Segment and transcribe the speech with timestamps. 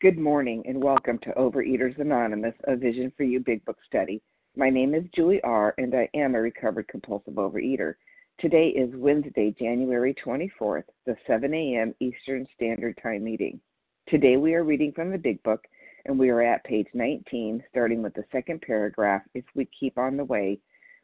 [0.00, 4.22] Good morning and welcome to Overeaters Anonymous, a Vision for You Big Book study.
[4.56, 7.96] My name is Julie R., and I am a recovered compulsive overeater.
[8.38, 11.94] Today is Wednesday, January 24th, the 7 a.m.
[12.00, 13.60] Eastern Standard Time meeting.
[14.08, 15.66] Today we are reading from the Big Book,
[16.06, 20.16] and we are at page 19, starting with the second paragraph, If We Keep on
[20.16, 20.60] the Way,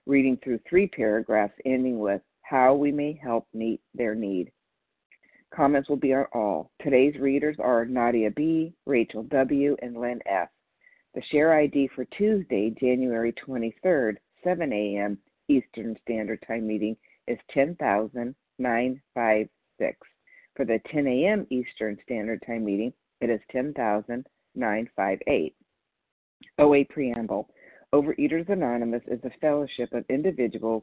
[0.06, 4.52] reading through three paragraphs ending with How We May Help Meet Their Need.
[5.54, 6.72] Comments will be on all.
[6.82, 10.48] Today's readers are Nadia B., Rachel W., and Lynn F.
[11.14, 15.18] The share ID for Tuesday, January 23rd, 7 a.m.
[15.48, 16.96] Eastern Standard Time meeting
[17.26, 19.98] is 10,956.
[20.54, 21.46] For the 10 a.m.
[21.50, 25.54] Eastern Standard Time meeting, it is 10,958.
[26.58, 27.48] OA Preamble
[27.94, 30.82] Overeaters Anonymous is a fellowship of individuals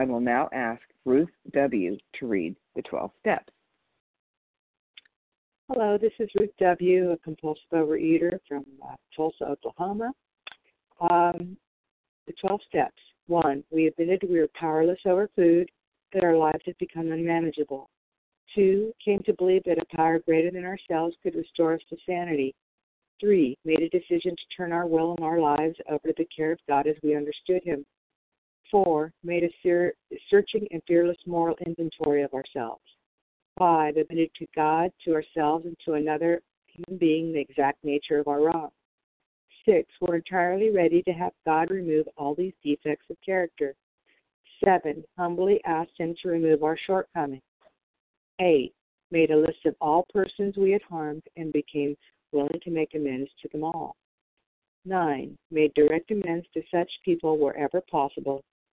[0.00, 1.98] I will now ask Ruth W.
[2.18, 3.52] to read the 12 steps.
[5.68, 10.12] Hello, this is Ruth W., a compulsive overeater from uh, Tulsa, Oklahoma.
[11.02, 11.54] Um,
[12.26, 12.96] the 12 steps.
[13.26, 15.68] One, we admitted we were powerless over food,
[16.14, 17.90] that our lives had become unmanageable.
[18.54, 22.54] Two, came to believe that a power greater than ourselves could restore us to sanity.
[23.20, 26.52] Three, made a decision to turn our will and our lives over to the care
[26.52, 27.84] of God as we understood Him.
[28.70, 29.94] Four, made a ser-
[30.28, 32.82] searching and fearless moral inventory of ourselves.
[33.58, 38.28] Five, admitted to God, to ourselves, and to another human being the exact nature of
[38.28, 38.70] our wrong.
[39.66, 43.74] Six, we're entirely ready to have God remove all these defects of character.
[44.64, 47.42] Seven, humbly asked Him to remove our shortcomings.
[48.40, 48.72] Eight,
[49.10, 51.96] made a list of all persons we had harmed and became
[52.32, 53.96] willing to make amends to them all.
[54.86, 55.36] 9.
[55.50, 58.42] Made direct amends to such people wherever possible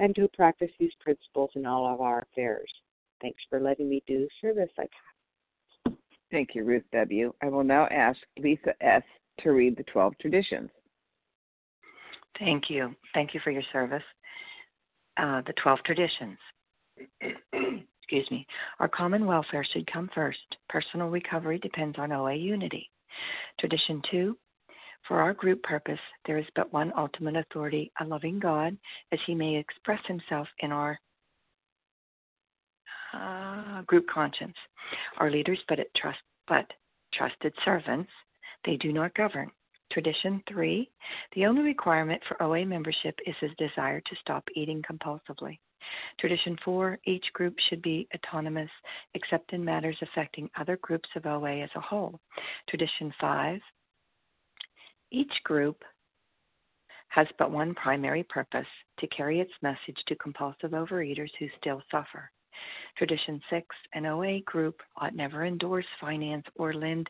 [0.00, 2.72] and to practice these principles in all of our affairs.
[3.20, 4.90] Thanks for letting me do service like
[6.30, 7.32] Thank you, Ruth W.
[7.42, 9.02] I will now ask Lisa S.
[9.40, 10.70] to read the 12 traditions.
[12.38, 12.94] Thank you.
[13.14, 14.02] Thank you for your service.
[15.16, 16.38] Uh, the 12 traditions.
[17.52, 18.46] Excuse me.
[18.78, 20.38] Our common welfare should come first.
[20.68, 22.88] Personal recovery depends on OA unity.
[23.58, 24.36] Tradition 2
[25.06, 28.76] for our group purpose, there is but one ultimate authority, a loving God,
[29.12, 30.98] as he may express himself in our
[33.12, 34.56] uh, group conscience.
[35.18, 36.70] Our leaders, but, trust, but
[37.12, 38.10] trusted servants,
[38.64, 39.50] they do not govern.
[39.92, 40.88] Tradition three
[41.34, 45.58] the only requirement for OA membership is his desire to stop eating compulsively.
[46.20, 48.70] Tradition four each group should be autonomous
[49.14, 52.20] except in matters affecting other groups of OA as a whole.
[52.68, 53.60] Tradition five
[55.10, 55.82] each group
[57.08, 58.66] has but one primary purpose
[58.98, 62.30] to carry its message to compulsive overeaters who still suffer.
[62.96, 67.08] Tradition 6 An OA group ought never endorse, finance, or lend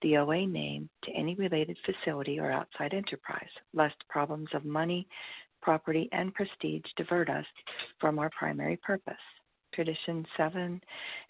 [0.00, 5.06] the OA name to any related facility or outside enterprise, lest problems of money,
[5.60, 7.46] property, and prestige divert us
[8.00, 9.14] from our primary purpose.
[9.74, 10.80] Tradition 7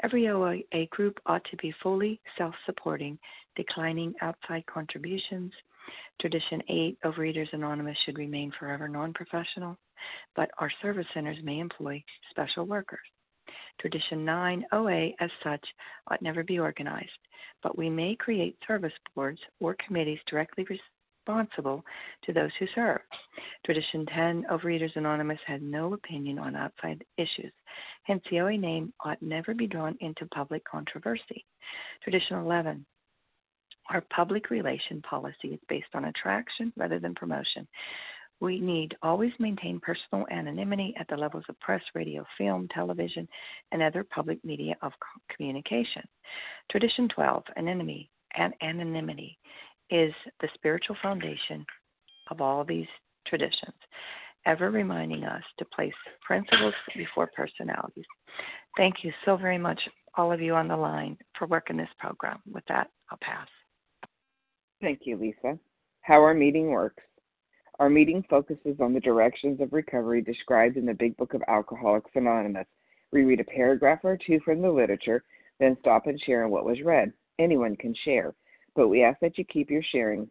[0.03, 3.19] Every OA group ought to be fully self supporting,
[3.57, 5.53] declining outside contributions
[6.21, 9.77] Tradition 8 Overeaters Anonymous should remain forever non professional,
[10.37, 13.01] but our service centers may employ special workers.
[13.81, 15.67] Tradition 9 OA, as such,
[16.07, 17.11] ought never be organized,
[17.63, 20.65] but we may create service boards or committees directly
[21.27, 21.85] responsible
[22.25, 23.01] to those who serve.
[23.65, 27.53] Tradition 10 Overeaters Anonymous had no opinion on outside issues.
[28.05, 31.45] Hence, the OA name ought never be drawn into public controversy.
[32.03, 32.85] Tradition 11
[33.91, 37.67] Our public relation policy is based on attraction rather than promotion.
[38.41, 43.29] We need always maintain personal anonymity at the levels of press, radio, film, television,
[43.71, 44.93] and other public media of
[45.35, 46.03] communication.
[46.71, 49.39] Tradition 12, anonymity, and anonymity
[49.91, 51.65] is the spiritual foundation
[52.31, 52.89] of all these
[53.29, 53.77] traditions,
[54.47, 55.95] ever reminding us to place
[56.27, 58.05] principles before personalities.
[58.77, 59.81] Thank you so very much,
[60.17, 62.41] all of you on the line, for working this program.
[62.51, 63.47] With that, I'll pass.
[64.83, 65.57] Thank you, Lisa.
[66.01, 67.05] How our meeting works.
[67.79, 72.11] Our meeting focuses on the directions of recovery described in the Big Book of Alcoholics
[72.17, 72.67] Anonymous.
[73.13, 75.23] We read a paragraph or two from the literature,
[75.61, 77.13] then stop and share what was read.
[77.39, 78.35] Anyone can share,
[78.75, 80.29] but we ask that you keep your sharing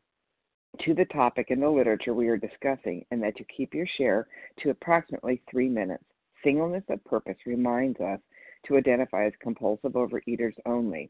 [0.82, 4.28] to the topic in the literature we are discussing and that you keep your share
[4.60, 6.04] to approximately three minutes.
[6.44, 8.20] Singleness of purpose reminds us
[8.68, 11.10] to identify as compulsive overeaters only.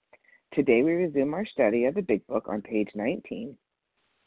[0.53, 3.55] Today we resume our study of the Big Book on page 19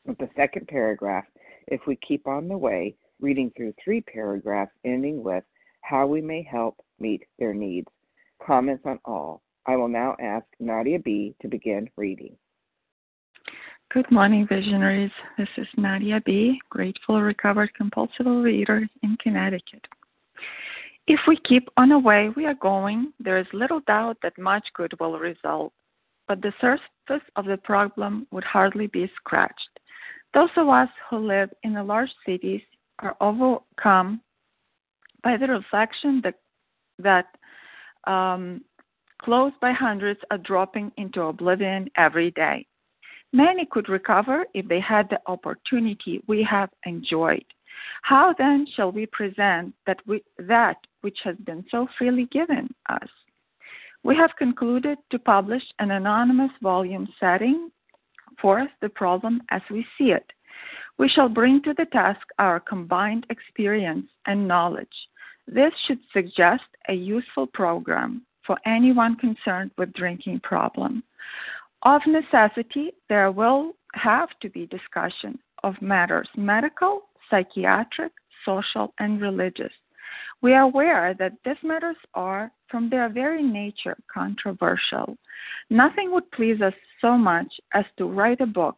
[0.07, 1.27] with the second paragraph
[1.67, 5.45] if we keep on the way, reading through three paragraphs ending with
[5.83, 7.89] how we may help meet their needs.
[8.43, 9.43] Comments on all.
[9.67, 11.35] I will now ask Nadia B.
[11.43, 12.35] to begin reading.
[13.93, 15.13] Good morning, visionaries.
[15.37, 19.87] This is Nadia B., grateful recovered compulsive reader in Connecticut.
[21.07, 24.67] If we keep on the way we are going, there is little doubt that much
[24.75, 25.75] good will result,
[26.29, 29.81] but the surface of the problem would hardly be scratched.
[30.33, 32.63] Those of us who live in the large cities
[32.99, 34.21] are overcome
[35.23, 36.35] by the reflection that,
[36.99, 37.27] that
[38.11, 38.63] um,
[39.21, 42.67] close by hundreds are dropping into oblivion every day.
[43.33, 47.45] Many could recover if they had the opportunity we have enjoyed.
[48.03, 53.09] How then shall we present that, we, that which has been so freely given us?
[54.05, 57.71] We have concluded to publish an anonymous volume setting
[58.41, 60.31] forth the problem as we see it.
[60.99, 64.97] We shall bring to the task our combined experience and knowledge.
[65.47, 71.03] This should suggest a useful program for anyone concerned with drinking problem.
[71.83, 78.13] Of necessity, there will have to be discussion of matters medical, psychiatric,
[78.45, 79.73] social, and religious.
[80.43, 85.17] We are aware that these matters are, from their very nature, controversial.
[85.71, 88.77] Nothing would please us so much as to write a book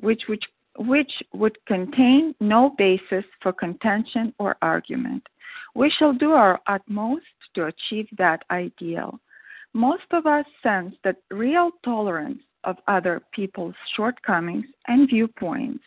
[0.00, 0.44] which, which,
[0.78, 5.22] which would contain no basis for contention or argument.
[5.74, 7.24] We shall do our utmost
[7.54, 9.20] to achieve that ideal.
[9.72, 15.84] Most of us sense that real tolerance of other people's shortcomings and viewpoints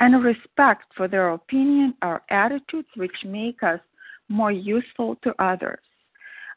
[0.00, 3.80] and respect for their opinion are attitudes which make us
[4.28, 5.80] more useful to others.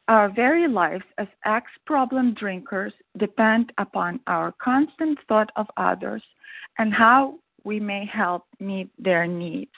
[0.07, 6.23] Our very lives as ex problem drinkers depend upon our constant thought of others
[6.77, 9.71] and how we may help meet their needs.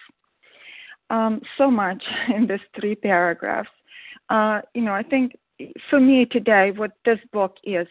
[1.10, 2.04] Um, so much
[2.36, 3.70] in these three paragraphs.
[4.30, 5.36] Uh, you know, I think
[5.90, 7.88] for me today, what this book is,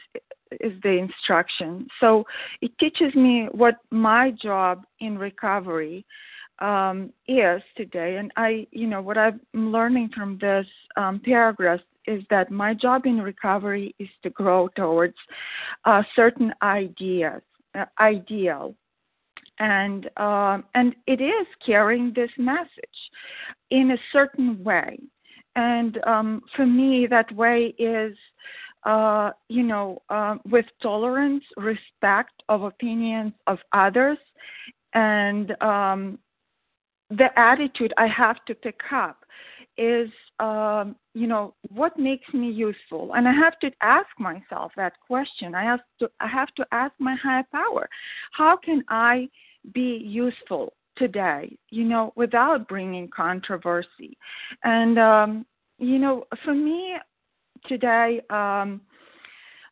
[0.61, 1.89] is the instruction.
[2.01, 2.25] So
[2.63, 6.07] it teaches me what my job in recovery
[6.61, 8.17] um, is today.
[8.17, 13.07] And I, you know, what I'm learning from this um, paragraph is that my job
[13.07, 15.17] in recovery is to grow towards
[15.85, 17.43] uh, certain ideas,
[17.75, 18.75] uh, ideal,
[19.59, 22.99] and um, and it is carrying this message
[23.71, 24.99] in a certain way.
[25.57, 28.17] And um, for me, that way is.
[28.85, 34.17] Uh, you know, uh, with tolerance, respect of opinions of others,
[34.95, 36.17] and um,
[37.11, 39.25] the attitude I have to pick up
[39.77, 40.11] is,
[40.41, 45.55] um, you know, what makes me useful, and I have to ask myself that question.
[45.55, 47.89] I have to, I have to ask my higher power,
[48.33, 49.29] how can I
[49.73, 51.57] be useful today?
[51.71, 54.17] You know, without bringing controversy,
[54.65, 55.47] and um,
[55.79, 56.97] you know, for me
[57.67, 58.21] today.
[58.31, 58.81] Um,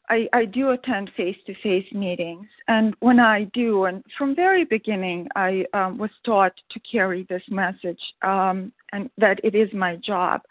[0.08, 5.64] I, I do attend face-to-face meetings, and when I do, and from very beginning, I
[5.72, 10.42] um, was taught to carry this message, um, and that it is my job.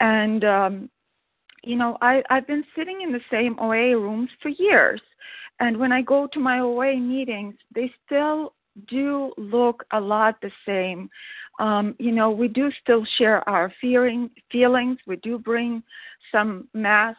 [0.00, 0.90] And um,
[1.64, 5.00] you know, I, I've been sitting in the same OA rooms for years,
[5.60, 8.52] and when I go to my OA meetings, they still
[8.88, 11.08] do look a lot the same.
[11.58, 14.98] Um, you know, we do still share our feeling, feelings.
[15.06, 15.82] We do bring
[16.30, 17.16] some mass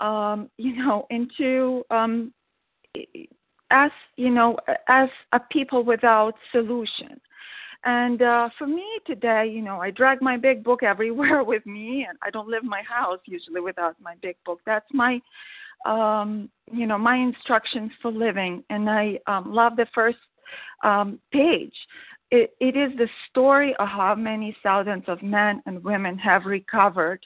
[0.00, 2.32] um, you know, into um,
[3.70, 4.56] as you know,
[4.88, 7.20] as a people without solution.
[7.84, 12.06] And uh, for me today, you know, I drag my big book everywhere with me,
[12.08, 14.60] and I don't leave my house usually without my big book.
[14.66, 15.20] That's my,
[15.86, 18.62] um, you know, my instructions for living.
[18.68, 20.18] And I um, love the first
[20.84, 21.74] um, page
[22.30, 27.24] it, it is the story of how many thousands of men and women have recovered.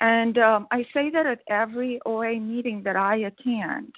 [0.00, 3.94] And um, I say that at every OA meeting that I attend.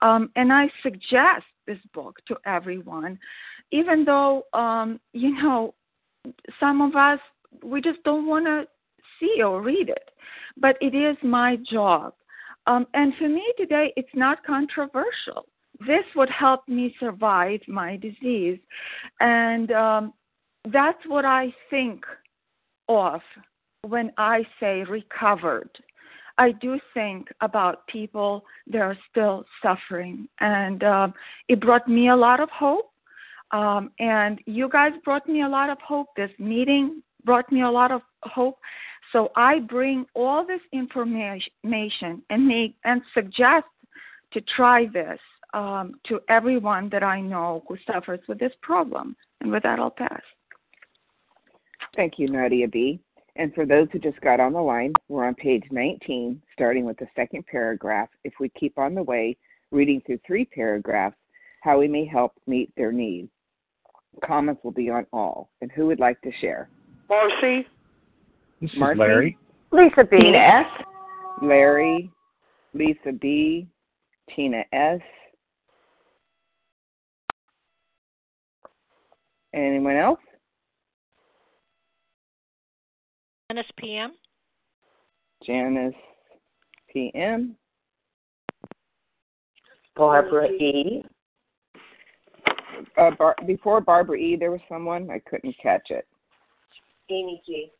[0.00, 3.18] Um, and I suggest this book to everyone,
[3.72, 5.74] even though, um, you know,
[6.60, 7.18] some of us,
[7.64, 8.66] we just don't want to
[9.18, 10.10] see or read it.
[10.56, 12.14] But it is my job.
[12.66, 15.46] Um, and for me today, it's not controversial
[15.80, 18.58] this would help me survive my disease.
[19.20, 20.12] And um,
[20.72, 22.04] that's what I think
[22.88, 23.20] of
[23.82, 25.70] when I say recovered.
[26.36, 30.28] I do think about people that are still suffering.
[30.40, 31.14] And um,
[31.48, 32.90] it brought me a lot of hope.
[33.50, 36.08] Um, and you guys brought me a lot of hope.
[36.16, 38.58] This meeting brought me a lot of hope.
[39.12, 43.66] So I bring all this information and make and suggest
[44.32, 45.18] to try this
[45.54, 49.16] um, to everyone that I know who suffers with this problem.
[49.40, 50.20] And with that, I'll pass.
[51.96, 53.00] Thank you, Nadia B.
[53.36, 56.98] And for those who just got on the line, we're on page 19, starting with
[56.98, 58.08] the second paragraph.
[58.24, 59.36] If we keep on the way,
[59.70, 61.16] reading through three paragraphs,
[61.62, 63.30] how we may help meet their needs.
[64.24, 65.50] Comments will be on all.
[65.60, 66.68] And who would like to share?
[67.08, 67.66] Marcy.
[68.60, 68.98] This is Marcy?
[68.98, 69.38] Larry.
[69.70, 70.18] Lisa B.
[70.18, 70.84] Tina S.
[71.42, 72.10] Larry,
[72.74, 73.68] Lisa B,
[74.34, 75.00] Tina S,
[79.54, 80.20] Anyone else?
[83.50, 84.12] Janice PM.
[85.44, 85.94] Janice
[86.92, 87.56] PM.
[89.96, 91.02] Barbara E.
[92.96, 96.06] Uh, Bar- before Barbara E, there was someone I couldn't catch it.
[97.10, 97.72] Amy G.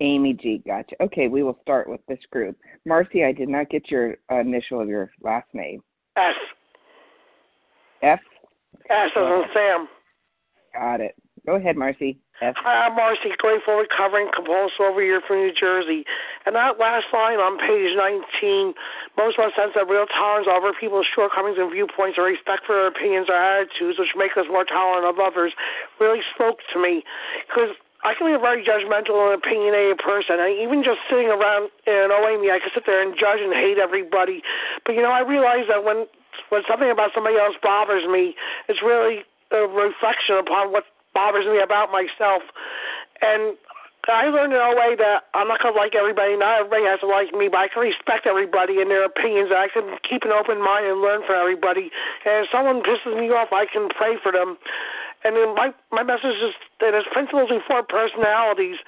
[0.00, 0.62] Amy G.
[0.66, 0.96] Gotcha.
[1.00, 2.56] Okay, we will start with this group.
[2.86, 5.80] Marcy, I did not get your uh, initial of your last name.
[6.16, 6.34] S.
[8.02, 8.18] F.
[8.90, 9.88] S as in Sam.
[10.74, 11.14] Got it.
[11.44, 12.18] Go ahead, Marcy.
[12.40, 12.54] F.
[12.58, 16.02] Hi, I'm Marcy, grateful, recovering, compulsive over here from New Jersey.
[16.46, 18.74] And that last line on page 19,
[19.18, 22.74] most of us sense that real tolerance over people's shortcomings and viewpoints or respect for
[22.78, 25.54] their opinions or attitudes, which make us more tolerant of others,
[25.98, 27.02] really spoke to me.
[27.46, 30.38] Because I can be a very judgmental and opinionated person.
[30.38, 33.38] And even just sitting around in an OA meeting, I could sit there and judge
[33.38, 34.42] and hate everybody.
[34.82, 36.10] But, you know, I realize that when
[36.48, 38.36] when something about somebody else bothers me,
[38.68, 42.42] it's really a reflection upon what bothers me about myself.
[43.20, 43.56] And
[44.08, 46.36] I learned in a way that I'm not gonna like everybody.
[46.36, 49.54] Not everybody has to like me, but I can respect everybody and their opinions.
[49.54, 51.94] I can keep an open mind and learn from everybody.
[52.26, 54.58] And if someone pisses me off, I can pray for them.
[55.22, 58.82] And then my my message is that as principles before personalities,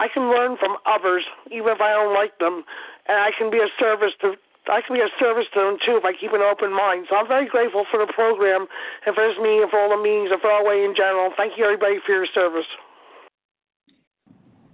[0.00, 2.64] I can learn from others, even if I don't like them,
[3.08, 4.36] and I can be a service to
[4.68, 7.06] I can be a service to them too if I keep an open mind.
[7.08, 8.66] So I'm very grateful for the program
[9.06, 11.30] and for this meeting and for all the meetings and for OA in general.
[11.36, 12.66] Thank you everybody for your service.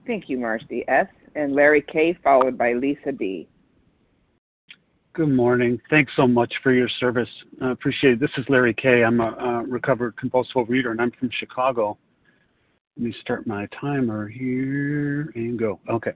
[0.06, 1.06] Thank you, Marcy S.
[1.34, 2.16] And Larry K.
[2.22, 3.48] followed by Lisa B.
[5.14, 5.78] Good morning.
[5.90, 7.28] Thanks so much for your service.
[7.60, 8.20] I appreciate it.
[8.20, 9.04] This is Larry K.
[9.04, 11.98] I'm a, a recovered compulsive reader, and I'm from Chicago.
[12.96, 15.80] Let me start my timer here and go.
[15.90, 16.12] Okay.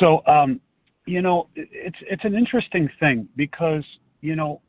[0.00, 0.60] So, um,
[1.06, 3.84] you know, it's it's an interesting thing because
[4.20, 4.60] you know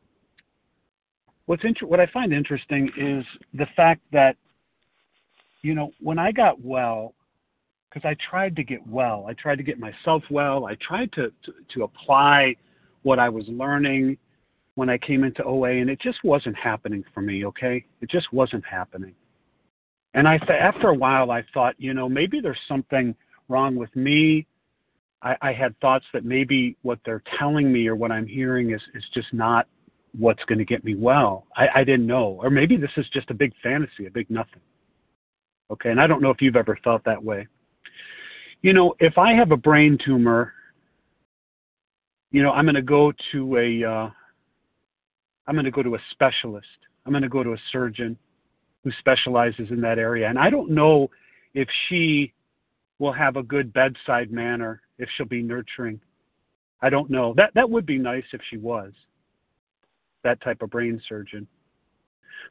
[1.46, 4.36] what's inter- what I find interesting is the fact that
[5.62, 7.14] you know when I got well,
[7.90, 11.32] because I tried to get well, I tried to get myself well, I tried to,
[11.44, 12.56] to to apply
[13.04, 14.18] what I was learning
[14.76, 17.46] when I came into OA, and it just wasn't happening for me.
[17.46, 19.16] Okay, it just wasn't happening.
[20.14, 23.14] And I, th- after a while, I thought, you know, maybe there's something
[23.50, 24.48] wrong with me
[25.22, 28.82] I, I had thoughts that maybe what they're telling me or what I'm hearing is,
[28.94, 29.68] is just not
[30.18, 31.46] what's going to get me well.
[31.56, 32.40] I, I didn't know.
[32.42, 34.62] Or maybe this is just a big fantasy, a big nothing.
[35.72, 37.48] Okay, and I don't know if you've ever felt that way.
[38.62, 40.54] You know, if I have a brain tumor,
[42.32, 44.10] you know, I'm going to go to a, uh,
[45.48, 46.68] I'm going to go to a specialist.
[47.06, 48.18] I'm going to go to a surgeon
[48.84, 50.30] who specializes in that area.
[50.30, 51.10] And I don't know
[51.54, 52.34] if she
[53.00, 56.00] will have a good bedside manner, if she'll be nurturing.
[56.82, 57.34] I don't know.
[57.36, 58.94] That that would be nice if she was
[60.24, 61.48] that type of brain surgeon.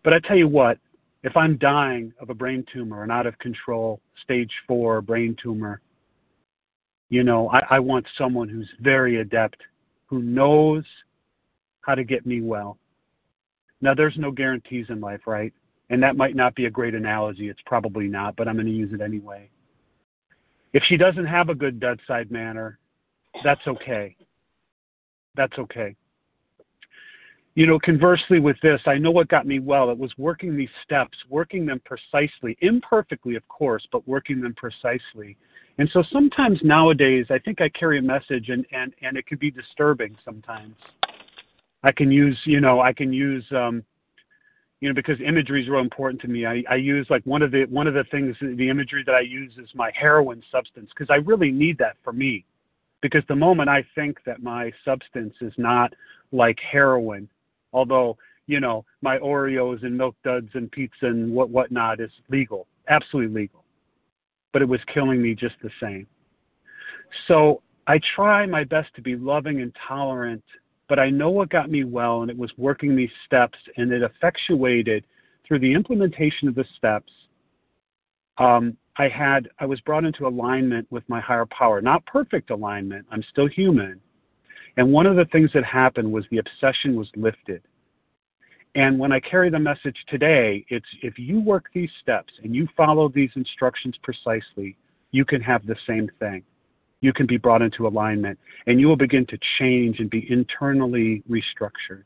[0.02, 0.78] But I tell you what,
[1.22, 5.80] if I'm dying of a brain tumor, an out of control stage four brain tumor,
[7.10, 9.60] you know, I, I want someone who's very adept,
[10.06, 10.84] who knows
[11.82, 12.78] how to get me well.
[13.80, 15.52] Now, there's no guarantees in life, right?
[15.90, 17.48] And that might not be a great analogy.
[17.48, 19.50] It's probably not, but I'm going to use it anyway.
[20.74, 22.78] If she doesn't have a good bedside manner,
[23.44, 24.16] that's okay.
[25.36, 25.94] That's okay.
[27.54, 29.90] You know, conversely with this, I know what got me well.
[29.90, 35.36] It was working these steps, working them precisely, imperfectly, of course, but working them precisely.
[35.78, 39.38] And so sometimes nowadays, I think I carry a message, and and and it can
[39.38, 40.74] be disturbing sometimes.
[41.84, 43.84] I can use, you know, I can use, um,
[44.84, 46.44] you know, because imagery is real important to me.
[46.44, 49.20] I, I use like one of the one of the things, the imagery that I
[49.20, 52.44] use is my heroin substance because I really need that for me.
[53.00, 55.94] Because the moment I think that my substance is not
[56.32, 57.30] like heroin,
[57.72, 62.66] although you know my Oreos and milk duds and pizza and what whatnot is legal,
[62.88, 63.64] absolutely legal,
[64.52, 66.06] but it was killing me just the same.
[67.26, 70.44] So I try my best to be loving and tolerant,
[70.88, 74.02] but I know what got me well, and it was working these steps, and it
[74.02, 75.04] effectuated
[75.46, 77.12] through the implementation of the steps.
[78.38, 83.06] Um, I had I was brought into alignment with my higher power, not perfect alignment.
[83.10, 84.00] I'm still human,
[84.76, 87.62] and one of the things that happened was the obsession was lifted.
[88.76, 92.66] And when I carry the message today, it's if you work these steps and you
[92.76, 94.76] follow these instructions precisely,
[95.12, 96.42] you can have the same thing.
[97.04, 101.23] You can be brought into alignment and you will begin to change and be internally
[101.28, 102.04] restructured.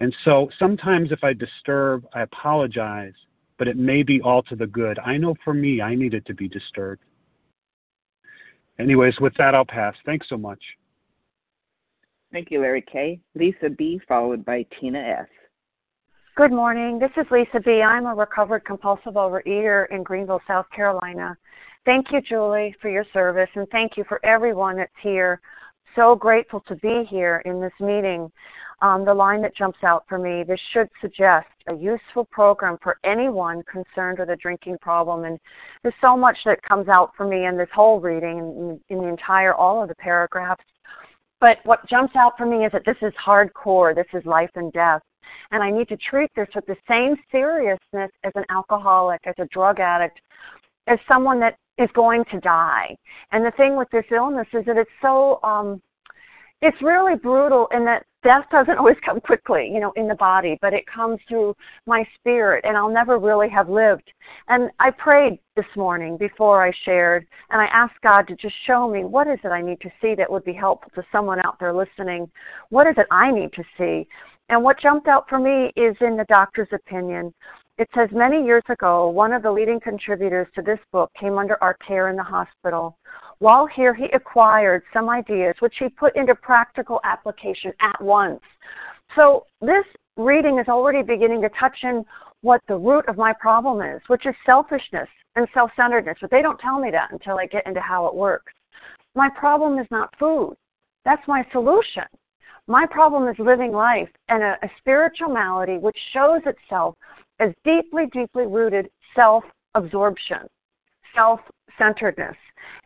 [0.00, 3.14] And so sometimes if I disturb, I apologize,
[3.56, 4.98] but it may be all to the good.
[4.98, 7.00] I know for me, I needed to be disturbed.
[8.78, 9.94] Anyways, with that, I'll pass.
[10.04, 10.60] Thanks so much.
[12.30, 13.18] Thank you, Larry K.
[13.34, 15.28] Lisa B., followed by Tina S.
[16.36, 16.98] Good morning.
[16.98, 17.80] This is Lisa B.
[17.80, 21.38] I'm a recovered compulsive overeater in Greenville, South Carolina.
[21.88, 25.40] Thank you, Julie, for your service, and thank you for everyone that's here.
[25.96, 28.30] So grateful to be here in this meeting.
[28.82, 32.98] Um, the line that jumps out for me this should suggest a useful program for
[33.04, 35.24] anyone concerned with a drinking problem.
[35.24, 35.38] And
[35.82, 39.08] there's so much that comes out for me in this whole reading, in, in the
[39.08, 40.64] entire, all of the paragraphs.
[41.40, 43.94] But what jumps out for me is that this is hardcore.
[43.94, 45.00] This is life and death.
[45.52, 49.46] And I need to treat this with the same seriousness as an alcoholic, as a
[49.46, 50.20] drug addict,
[50.86, 52.96] as someone that is going to die.
[53.32, 55.80] And the thing with this illness is that it's so um
[56.60, 60.58] it's really brutal in that death doesn't always come quickly, you know, in the body,
[60.60, 61.54] but it comes through
[61.86, 64.10] my spirit, and I'll never really have lived.
[64.48, 68.90] And I prayed this morning before I shared, and I asked God to just show
[68.90, 71.58] me what is it I need to see that would be helpful to someone out
[71.60, 72.30] there listening.
[72.70, 74.06] What is it I need to see?
[74.48, 77.34] And what jumped out for me is in the doctor's opinion.
[77.78, 81.56] It says many years ago, one of the leading contributors to this book came under
[81.62, 82.98] our care in the hospital.
[83.38, 88.40] While here, he acquired some ideas which he put into practical application at once.
[89.14, 89.84] So this
[90.16, 92.04] reading is already beginning to touch in
[92.40, 96.18] what the root of my problem is, which is selfishness and self centeredness.
[96.20, 98.52] But they don't tell me that until I get into how it works.
[99.14, 100.56] My problem is not food,
[101.04, 102.04] that's my solution.
[102.66, 106.96] My problem is living life and a, a spiritual malady which shows itself
[107.40, 110.48] as deeply, deeply rooted self absorption,
[111.14, 111.40] self
[111.78, 112.36] centeredness.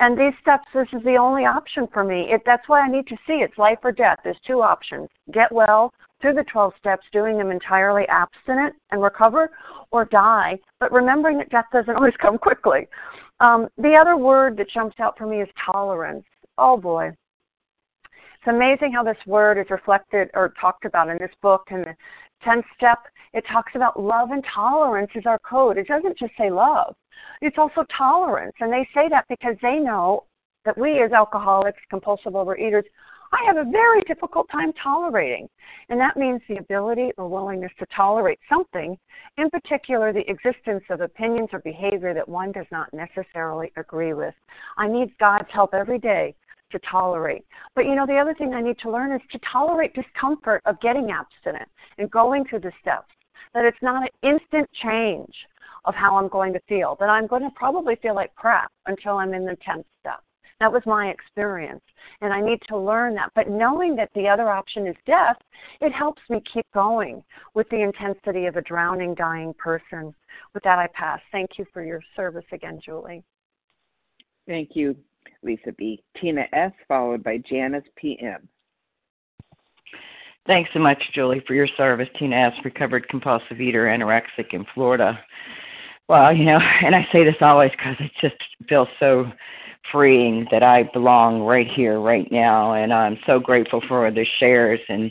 [0.00, 2.26] And these steps, this is the only option for me.
[2.30, 4.18] It, that's why I need to see it's life or death.
[4.22, 9.50] There's two options get well through the 12 steps, doing them entirely abstinent and recover,
[9.90, 12.86] or die, but remembering that death doesn't always come quickly.
[13.40, 16.24] Um, the other word that jumps out for me is tolerance.
[16.58, 17.10] Oh boy.
[18.08, 21.94] It's amazing how this word is reflected or talked about in this book and the
[22.44, 22.98] 10th step
[23.32, 25.78] it talks about love and tolerance is our code.
[25.78, 26.94] It doesn't just say love,
[27.40, 28.54] it's also tolerance.
[28.60, 30.24] And they say that because they know
[30.64, 32.84] that we, as alcoholics, compulsive overeaters,
[33.32, 35.48] I have a very difficult time tolerating.
[35.88, 38.98] And that means the ability or willingness to tolerate something,
[39.38, 44.34] in particular, the existence of opinions or behavior that one does not necessarily agree with.
[44.76, 46.34] I need God's help every day
[46.72, 47.44] to tolerate.
[47.74, 50.80] But you know, the other thing I need to learn is to tolerate discomfort of
[50.80, 53.08] getting abstinent and going through the steps
[53.54, 55.34] that it's not an instant change
[55.84, 59.18] of how I'm going to feel, that I'm going to probably feel like crap until
[59.18, 60.20] I'm in the 10th step.
[60.60, 61.82] That was my experience.
[62.20, 63.30] And I need to learn that.
[63.34, 65.36] But knowing that the other option is death,
[65.80, 70.14] it helps me keep going with the intensity of a drowning, dying person.
[70.54, 71.20] With that, I pass.
[71.32, 73.24] Thank you for your service again, Julie.
[74.46, 74.96] Thank you,
[75.42, 76.02] Lisa B.
[76.20, 78.48] Tina S., followed by Janice P.M.
[80.46, 82.08] Thanks so much, Julie, for your service.
[82.18, 85.18] Tina S., recovered compulsive eater, anorexic in Florida.
[86.08, 88.36] Well, you know, and I say this always because it just
[88.68, 89.30] feels so
[89.90, 94.80] freeing that I belong right here, right now, and I'm so grateful for the shares.
[94.88, 95.10] And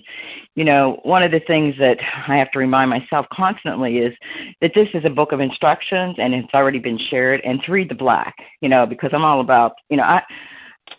[0.56, 4.14] you know, one of the things that I have to remind myself constantly is
[4.62, 7.42] that this is a book of instructions, and it's already been shared.
[7.44, 10.22] And to read the black, you know, because I'm all about, you know, I.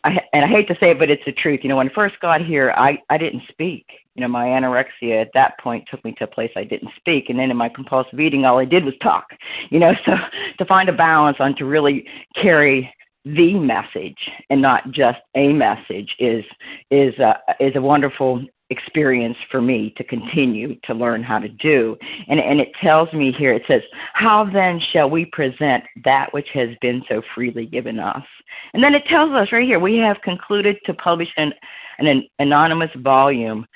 [0.05, 1.61] I, and I hate to say it, but it's the truth.
[1.63, 3.85] You know, when I first got here, I I didn't speak.
[4.15, 7.29] You know, my anorexia at that point took me to a place I didn't speak,
[7.29, 9.27] and then in my compulsive eating, all I did was talk.
[9.69, 10.13] You know, so
[10.59, 12.07] to find a balance on to really
[12.41, 12.93] carry
[13.25, 14.19] the message
[14.51, 16.45] and not just a message is
[16.91, 21.97] is a, is a wonderful experience for me to continue to learn how to do.
[22.29, 23.83] And, and it tells me here, it says,
[24.15, 28.25] How then shall we present that which has been so freely given us?
[28.73, 31.53] And then it tells us right here, we have concluded to publish an,
[31.99, 33.67] an anonymous volume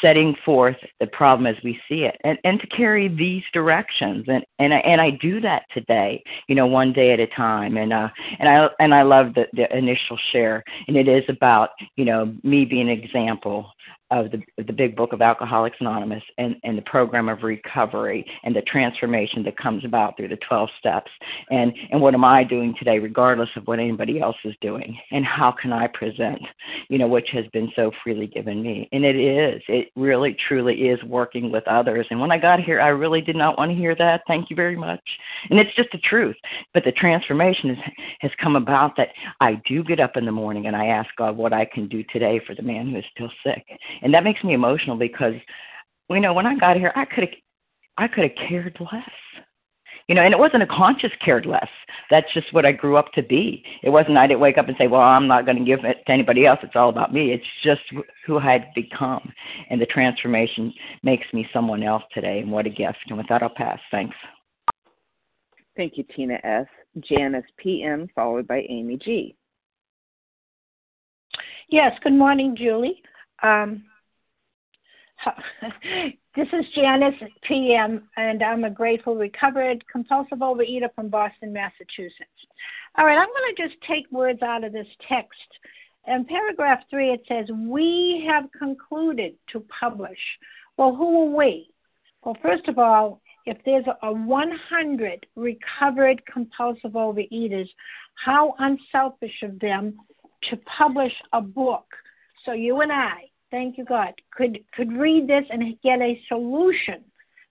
[0.00, 4.24] setting forth the problem as we see it and, and to carry these directions.
[4.28, 7.76] And and I, and I do that today you know one day at a time.
[7.76, 10.64] And uh and I and I love the the initial share.
[10.88, 13.70] And it is about you know me being an example
[14.14, 18.54] of the, the big book of Alcoholics Anonymous and, and the program of recovery and
[18.54, 21.10] the transformation that comes about through the 12 steps.
[21.50, 24.96] And, and what am I doing today, regardless of what anybody else is doing?
[25.10, 26.40] And how can I present,
[26.88, 28.88] you know, which has been so freely given me?
[28.92, 32.06] And it is, it really, truly is working with others.
[32.10, 34.22] And when I got here, I really did not want to hear that.
[34.28, 35.02] Thank you very much.
[35.50, 36.36] And it's just the truth.
[36.72, 39.08] But the transformation has, has come about that
[39.40, 42.04] I do get up in the morning and I ask God what I can do
[42.12, 43.64] today for the man who is still sick
[44.04, 45.34] and that makes me emotional because
[46.08, 47.34] you know when I got here I could have
[47.96, 49.10] I could have cared less.
[50.08, 51.68] You know, and it wasn't a conscious cared less.
[52.10, 53.64] That's just what I grew up to be.
[53.82, 56.04] It wasn't I didn't wake up and say, "Well, I'm not going to give it
[56.06, 56.58] to anybody else.
[56.62, 57.80] It's all about me." It's just
[58.26, 59.32] who I had become,
[59.70, 62.40] and the transformation makes me someone else today.
[62.40, 62.98] And what a gift!
[63.08, 63.78] And with that, I'll pass.
[63.90, 64.16] Thanks.
[65.74, 66.66] Thank you, Tina S.
[67.00, 68.08] Janice P.M.
[68.14, 69.34] followed by Amy G.
[71.70, 71.92] Yes.
[72.02, 73.02] Good morning, Julie.
[73.42, 73.84] Um,
[76.36, 82.30] this is Janice PM, and I'm a grateful, recovered, compulsive overeater from Boston, Massachusetts.
[82.96, 85.38] All right, I'm going to just take words out of this text.
[86.06, 90.18] In paragraph three, it says, We have concluded to publish.
[90.76, 91.70] Well, who are we?
[92.24, 97.68] Well, first of all, if there's a 100 recovered compulsive overeaters,
[98.24, 99.96] how unselfish of them
[100.50, 101.86] to publish a book.
[102.44, 107.04] So you and I, thank you God, could could read this and get a solution.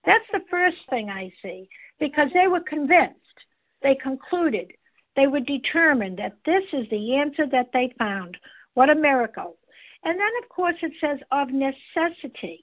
[0.04, 1.66] That's the first thing I see
[1.98, 3.38] because they were convinced,
[3.82, 4.72] they concluded,
[5.16, 8.36] they were determined that this is the answer that they found.
[8.74, 9.56] What a miracle.
[10.04, 12.62] And then of course it says of necessity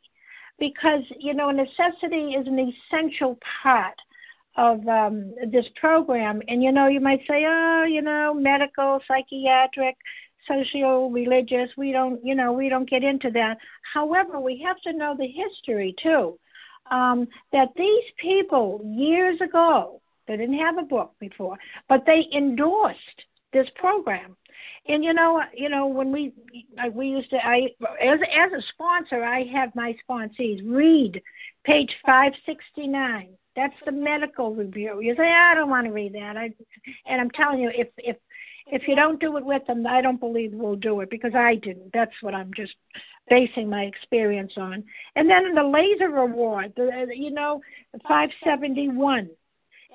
[0.60, 3.98] because you know necessity is an essential part
[4.56, 6.42] of um, this program.
[6.48, 9.96] And you know, you might say, oh, you know, medical, psychiatric,
[10.48, 13.58] social religious we don't you know we don't get into that.
[13.94, 16.38] However we have to know the history too
[16.90, 21.58] um, that these people years ago they didn't have a book before
[21.90, 22.98] but they endorsed
[23.54, 24.36] this program.
[24.88, 26.34] And you know you know when we
[26.94, 27.68] we used to i
[28.02, 31.22] as as a sponsor i have my sponsees read
[31.64, 35.02] page 569 that's the medical review.
[35.02, 36.38] You say i don't want to read that.
[36.38, 36.54] I
[37.06, 38.18] and i'm telling you if if
[38.72, 41.56] if you don't do it with them, I don't believe we'll do it because I
[41.56, 41.92] didn't.
[41.94, 42.74] That's what I'm just
[43.30, 44.84] basing my experience on.
[45.16, 47.62] And then the Lasker Award, the, you know,
[48.08, 49.30] 571,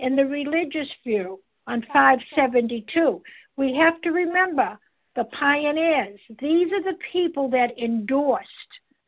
[0.00, 3.22] and the religious view on 572.
[3.56, 4.78] We have to remember
[5.16, 6.20] the pioneers.
[6.38, 8.46] These are the people that endorsed.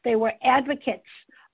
[0.05, 1.03] They were advocates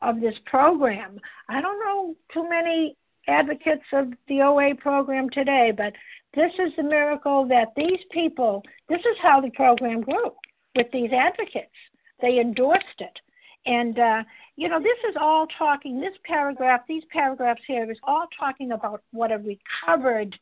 [0.01, 1.19] of this program.
[1.49, 2.97] I don't know too many
[3.27, 5.95] advocates of the OA program today, but
[6.35, 10.33] this is the miracle that these people, this is how the program grew
[10.75, 11.75] with these advocates.
[12.21, 13.19] They endorsed it.
[13.67, 14.23] And, uh,
[14.57, 19.03] you know, this is all talking, this paragraph, these paragraphs here is all talking about
[19.13, 20.37] what a recovered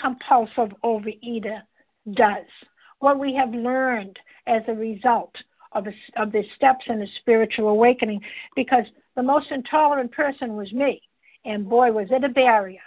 [0.00, 1.62] compulsive overeater
[2.14, 2.46] does,
[2.98, 5.34] what we have learned as a result
[5.72, 8.20] of, a, of the steps in the spiritual awakening,
[8.54, 8.84] because
[9.16, 11.00] the most intolerant person was me.
[11.44, 12.80] And boy, was it a barrier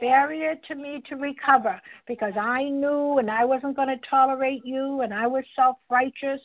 [0.00, 5.00] barrier to me to recover because I knew and I wasn't going to tolerate you
[5.02, 6.40] and I was self righteous.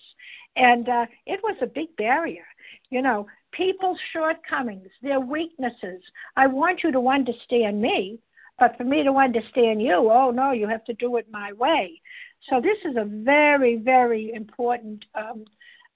[0.56, 2.46] And uh, it was a big barrier.
[2.89, 6.02] You know, people's shortcomings, their weaknesses.
[6.36, 8.20] I want you to understand me,
[8.60, 12.02] but for me to understand you, oh no, you have to do it my way.
[12.50, 15.46] So this is a very, very important um,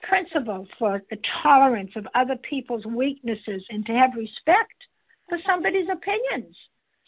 [0.01, 4.73] principle for the tolerance of other people's weaknesses and to have respect
[5.27, 6.55] for somebody's opinions.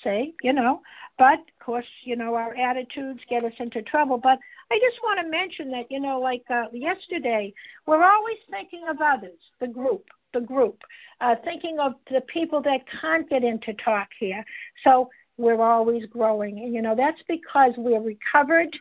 [0.03, 0.81] See, you know,
[1.17, 4.17] but of course, you know, our attitudes get us into trouble.
[4.17, 4.39] But
[4.71, 7.53] I just want to mention that, you know, like uh, yesterday,
[7.85, 10.79] we're always thinking of others, the group, the group,
[11.19, 14.43] uh, thinking of the people that can't get into talk here.
[14.85, 16.59] So we're always growing.
[16.59, 18.75] And, you know, that's because we're recovered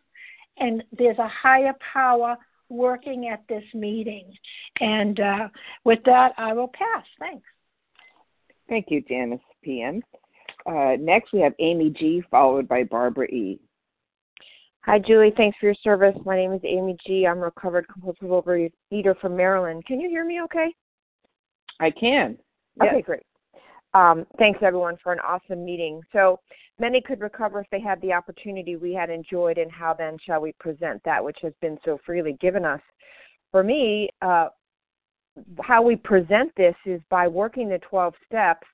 [0.59, 2.37] and there's a higher power
[2.69, 4.33] working at this meeting.
[4.81, 5.49] And uh,
[5.85, 7.05] with that, I will pass.
[7.19, 7.47] Thanks.
[8.69, 10.03] Thank you, Janice PM.
[10.69, 13.59] Uh, next, we have Amy G, followed by Barbara E.
[14.85, 15.33] Hi, Julie.
[15.37, 16.17] Thanks for your service.
[16.27, 17.27] My name is Amy G.
[17.27, 19.87] I'm a recovered compulsive overeater from Maryland.
[19.87, 20.75] Can you hear me okay?
[21.81, 22.37] I can.
[22.83, 22.93] Yes.
[22.93, 23.23] Okay, great.
[23.95, 26.03] Um, thanks, everyone, for an awesome meeting.
[26.13, 26.39] So,
[26.79, 30.43] many could recover if they had the opportunity we had enjoyed, and how then shall
[30.43, 32.81] we present that which has been so freely given us?
[33.51, 34.49] For me, uh,
[35.63, 38.67] how we present this is by working the 12 steps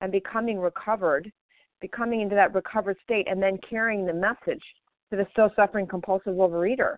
[0.00, 1.30] and becoming recovered,
[1.80, 4.62] becoming into that recovered state, and then carrying the message
[5.10, 6.96] to the still suffering compulsive overeater.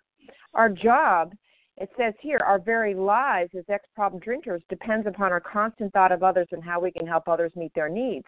[0.54, 1.32] Our job,
[1.78, 6.12] it says here, our very lives as ex problem drinkers depends upon our constant thought
[6.12, 8.26] of others and how we can help others meet their needs.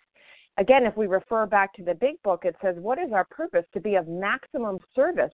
[0.56, 3.64] Again, if we refer back to the big book, it says, What is our purpose?
[3.74, 5.32] To be of maximum service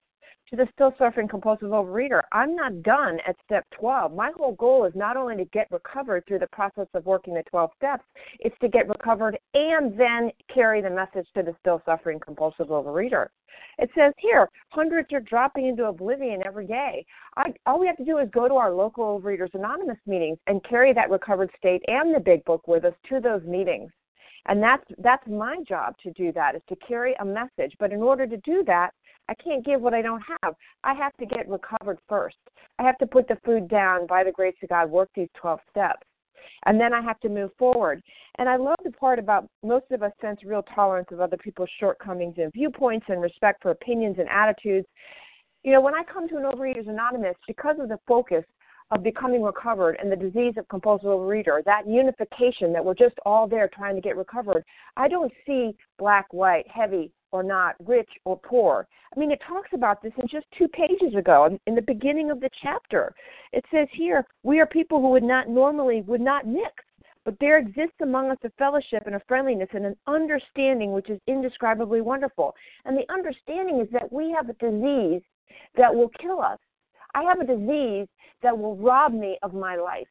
[0.49, 2.21] to the still suffering compulsive overeater.
[2.31, 4.13] I'm not done at step 12.
[4.13, 7.43] My whole goal is not only to get recovered through the process of working the
[7.43, 8.03] 12 steps,
[8.39, 13.27] it's to get recovered and then carry the message to the still suffering compulsive overeater.
[13.77, 17.05] It says here, hundreds are dropping into oblivion every day.
[17.37, 20.63] I, all we have to do is go to our local Overeaters Anonymous meetings and
[20.63, 23.91] carry that recovered state and the big book with us to those meetings.
[24.47, 27.75] And that's that's my job to do that is to carry a message.
[27.79, 28.91] But in order to do that,
[29.31, 30.55] I can't give what I don't have.
[30.83, 32.35] I have to get recovered first.
[32.79, 35.59] I have to put the food down by the grace of God, work these 12
[35.69, 36.05] steps.
[36.65, 38.03] And then I have to move forward.
[38.39, 41.69] And I love the part about most of us sense real tolerance of other people's
[41.79, 44.87] shortcomings and viewpoints and respect for opinions and attitudes.
[45.63, 48.43] You know, when I come to an Overeaters Anonymous, because of the focus
[48.91, 53.47] of becoming recovered and the disease of compulsive overeater, that unification that we're just all
[53.47, 54.65] there trying to get recovered,
[54.97, 58.87] I don't see black, white, heavy, or not, rich or poor.
[59.15, 62.39] I mean, it talks about this in just two pages ago in the beginning of
[62.39, 63.13] the chapter.
[63.51, 66.71] It says here, we are people who would not normally would not mix,
[67.23, 71.19] but there exists among us a fellowship and a friendliness and an understanding which is
[71.27, 72.55] indescribably wonderful.
[72.85, 75.21] And the understanding is that we have a disease
[75.77, 76.59] that will kill us.
[77.13, 78.07] I have a disease
[78.41, 80.07] that will rob me of my life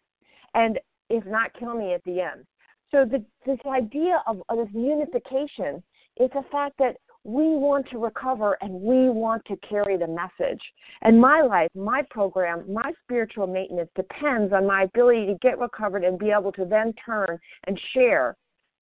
[0.54, 0.78] and
[1.08, 2.44] if not kill me at the end.
[2.90, 5.82] So the, this idea of, of this unification
[6.18, 10.60] is the fact that we want to recover and we want to carry the message.
[11.02, 16.04] And my life, my program, my spiritual maintenance depends on my ability to get recovered
[16.04, 18.36] and be able to then turn and share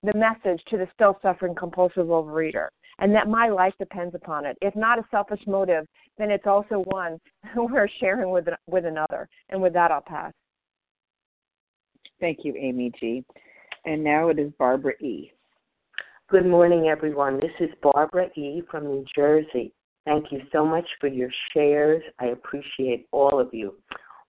[0.05, 2.69] the message to the still suffering compulsive overeater.
[3.01, 4.57] And that my life depends upon it.
[4.61, 7.19] If not a selfish motive, then it's also one
[7.57, 9.29] we're sharing with with another.
[9.51, 10.33] And with that, I'll pass.
[12.21, 13.25] Thank you, Amy G.
[13.85, 15.33] And now it is Barbara E.
[16.31, 17.41] Good morning, everyone.
[17.41, 18.61] This is Barbara E.
[18.71, 19.73] from New Jersey.
[20.05, 22.03] Thank you so much for your shares.
[22.19, 23.77] I appreciate all of you.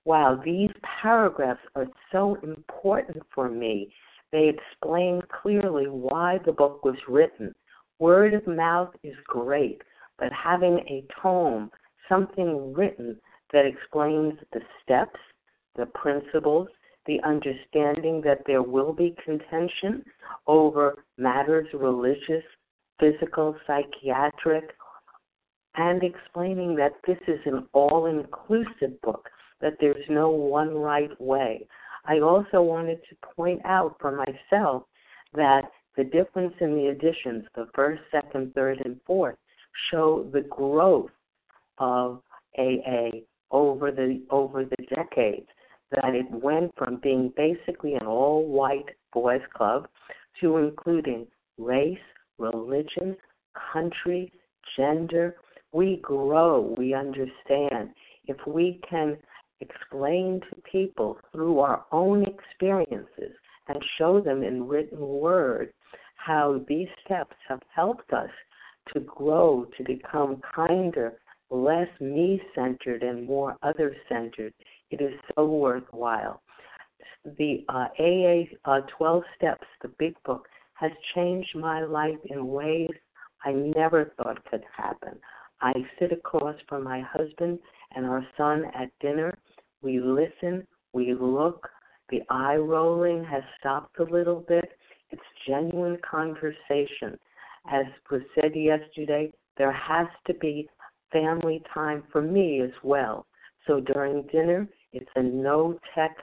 [0.06, 0.70] Wow, these
[1.02, 3.92] paragraphs are so important for me.
[4.32, 7.54] They explain clearly why the book was written.
[8.00, 9.82] Word of mouth is great,
[10.18, 11.70] but having a tome,
[12.08, 13.20] something written
[13.52, 15.20] that explains the steps,
[15.76, 16.70] the principles,
[17.06, 20.04] the understanding that there will be contention
[20.48, 22.44] over matters religious,
[23.00, 24.72] physical, psychiatric,
[25.76, 29.30] and explaining that this is an all inclusive book,
[29.62, 31.66] that there's no one right way.
[32.06, 34.84] I also wanted to point out for myself
[35.34, 35.64] that
[35.96, 39.36] the difference in the editions, the first, second, third, and fourth,
[39.92, 41.12] show the growth
[41.78, 42.22] of
[42.58, 43.10] AA
[43.52, 45.48] over the over the decades
[45.91, 49.88] that it went from being basically an all white boys club
[50.39, 51.97] to including race,
[52.38, 53.15] religion,
[53.73, 54.32] country,
[54.78, 55.36] gender.
[55.71, 57.89] We grow, we understand.
[58.25, 59.17] If we can
[59.62, 63.36] explain to people through our own experiences
[63.67, 65.73] and show them in written word
[66.15, 68.30] how these steps have helped us
[68.93, 71.13] to grow, to become kinder,
[71.49, 74.54] less me centered, and more other centered.
[74.91, 76.41] It is so worthwhile.
[77.25, 82.89] The uh, AA uh, 12 Steps, the big book, has changed my life in ways
[83.43, 85.19] I never thought could happen.
[85.62, 87.60] I sit across from my husband
[87.95, 89.38] and our son at dinner.
[89.82, 91.69] We listen, we look.
[92.10, 94.69] The eye rolling has stopped a little bit.
[95.12, 97.19] It's genuine conversation.
[97.71, 100.69] As was said yesterday, there has to be
[101.12, 103.25] family time for me as well.
[103.67, 106.17] So during dinner, it's a no tech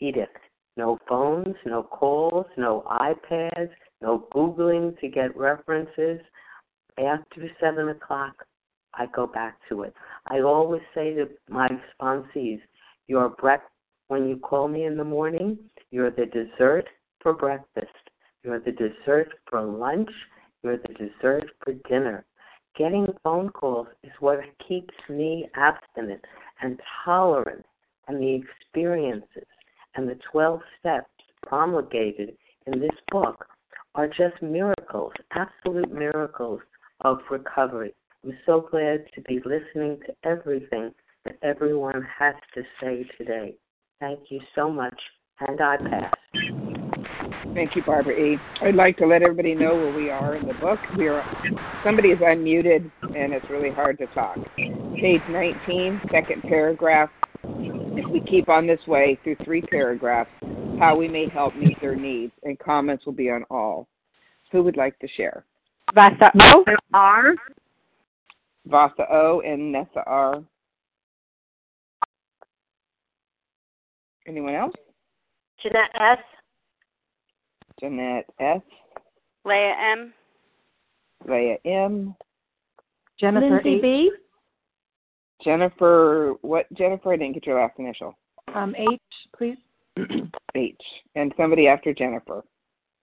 [0.00, 0.38] edict.
[0.76, 3.70] No phones, no calls, no iPads,
[4.00, 6.20] no Googling to get references.
[6.98, 8.44] After 7 o'clock,
[8.94, 9.94] I go back to it.
[10.28, 11.68] I always say to my
[12.00, 12.60] sponsees,
[13.08, 13.72] your breakfast,
[14.08, 15.58] when you call me in the morning,
[15.90, 16.86] you're the dessert
[17.20, 17.86] for breakfast.
[18.42, 20.10] You're the dessert for lunch.
[20.62, 22.24] You're the dessert for dinner.
[22.76, 26.24] Getting phone calls is what keeps me abstinent
[26.62, 27.66] and tolerant,
[28.08, 29.46] and the experiences
[29.94, 31.10] and the 12 steps
[31.42, 33.46] promulgated in this book
[33.94, 36.60] are just miracles, absolute miracles
[37.02, 37.94] of recovery.
[38.24, 40.92] I'm so glad to be listening to everything
[41.24, 43.54] that everyone has to say today.
[44.00, 44.98] Thank you so much,
[45.40, 46.12] and I pass.
[47.54, 48.36] Thank you, Barbara E.
[48.62, 50.78] I'd like to let everybody know where we are in the book.
[50.96, 51.24] We are
[51.84, 54.36] somebody is unmuted, and it's really hard to talk.
[54.56, 57.10] Page 19, second paragraph.
[57.98, 60.30] If we keep on this way through three paragraphs,
[60.78, 63.88] how we may help meet their needs, and comments will be on all.
[64.52, 65.44] Who would like to share?
[65.92, 66.64] Vasa O.
[66.94, 67.34] R.
[68.66, 70.44] Vasa O and Nessa R.
[74.28, 74.74] Anyone else?
[75.60, 76.18] Jeanette S.
[77.80, 78.60] Jeanette S.
[79.44, 80.12] Leah M.
[81.28, 82.14] Leah M.
[83.18, 83.82] Jennifer Lindsay H.
[83.82, 84.10] B.
[85.42, 86.66] Jennifer, what?
[86.74, 88.16] Jennifer, I didn't get your last initial.
[88.54, 89.00] Um, H,
[89.36, 89.56] please.
[90.54, 90.80] H.
[91.14, 92.44] And somebody after Jennifer.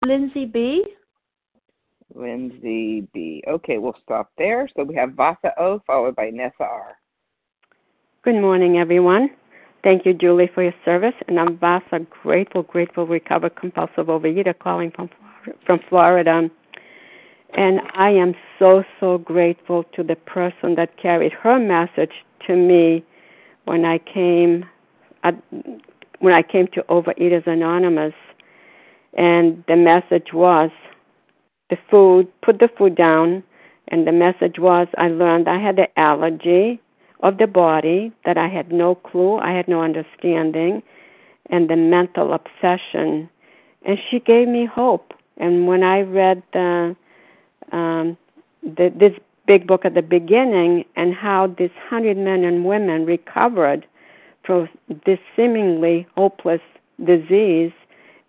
[0.04, 0.84] Lindsay B.
[2.14, 3.42] Lindsay B.
[3.48, 4.68] Okay, we'll stop there.
[4.76, 6.96] So we have Vasa O followed by Nessa R.
[8.22, 9.30] Good morning, everyone.
[9.82, 11.14] Thank you, Julie, for your service.
[11.28, 15.10] And I'm Vasa, grateful, grateful, recovered compulsive overeater calling from
[15.66, 16.48] from Florida.
[17.52, 22.12] And I am so, so grateful to the person that carried her message
[22.46, 23.04] to me
[23.64, 24.64] when I came
[25.22, 25.34] at,
[26.18, 28.14] when I came to Overeaters Anonymous.
[29.16, 30.70] And the message was
[31.70, 33.42] the food, put the food down.
[33.88, 36.80] And the message was I learned I had the allergy
[37.20, 40.82] of the body that I had no clue, I had no understanding,
[41.50, 43.28] and the mental obsession.
[43.84, 45.12] And she gave me hope.
[45.36, 46.96] And when I read the,
[47.72, 48.16] um,
[48.62, 49.12] the this
[49.46, 53.86] big book at the beginning and how these hundred men and women recovered
[54.44, 54.68] from
[55.06, 56.60] this seemingly hopeless
[57.04, 57.72] disease,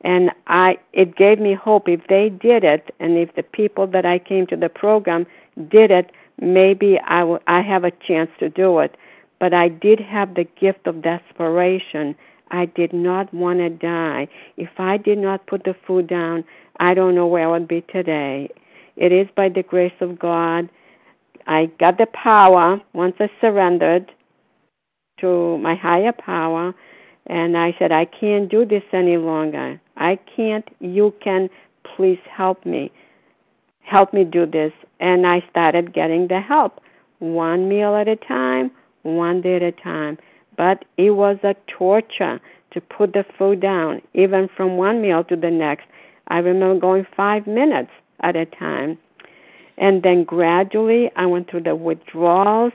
[0.01, 4.05] and I it gave me hope if they did it, and if the people that
[4.05, 5.25] I came to the program
[5.69, 8.95] did it, maybe I, w- I have a chance to do it.
[9.39, 12.15] But I did have the gift of desperation.
[12.51, 14.27] I did not want to die.
[14.57, 16.43] If I did not put the food down,
[16.79, 18.49] I don't know where I would be today.
[18.95, 20.69] It is by the grace of God.
[21.47, 24.11] I got the power once I surrendered
[25.19, 26.73] to my higher power,
[27.27, 29.79] and I said, I can't do this any longer.
[29.97, 30.67] I can't.
[30.79, 31.49] You can
[31.95, 32.91] please help me.
[33.81, 34.71] Help me do this.
[34.99, 36.81] And I started getting the help,
[37.19, 38.71] one meal at a time,
[39.03, 40.17] one day at a time.
[40.57, 42.39] But it was a torture
[42.71, 45.85] to put the food down, even from one meal to the next.
[46.27, 48.97] I remember going five minutes at a time.
[49.77, 52.73] And then gradually I went through the withdrawals,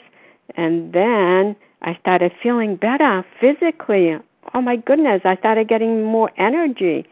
[0.57, 4.17] and then I started feeling better physically.
[4.55, 7.07] Oh my goodness, I started getting more energy.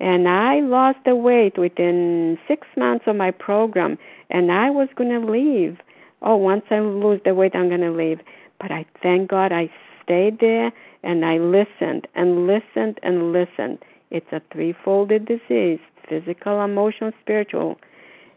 [0.00, 3.98] And I lost the weight within six months of my program,
[4.30, 5.78] and I was going to leave.
[6.22, 8.20] Oh, once I lose the weight, I'm going to leave.
[8.60, 9.70] But I thank God I
[10.02, 13.78] stayed there and I listened and listened and listened.
[14.10, 17.78] It's a threefolded disease physical, emotional, spiritual.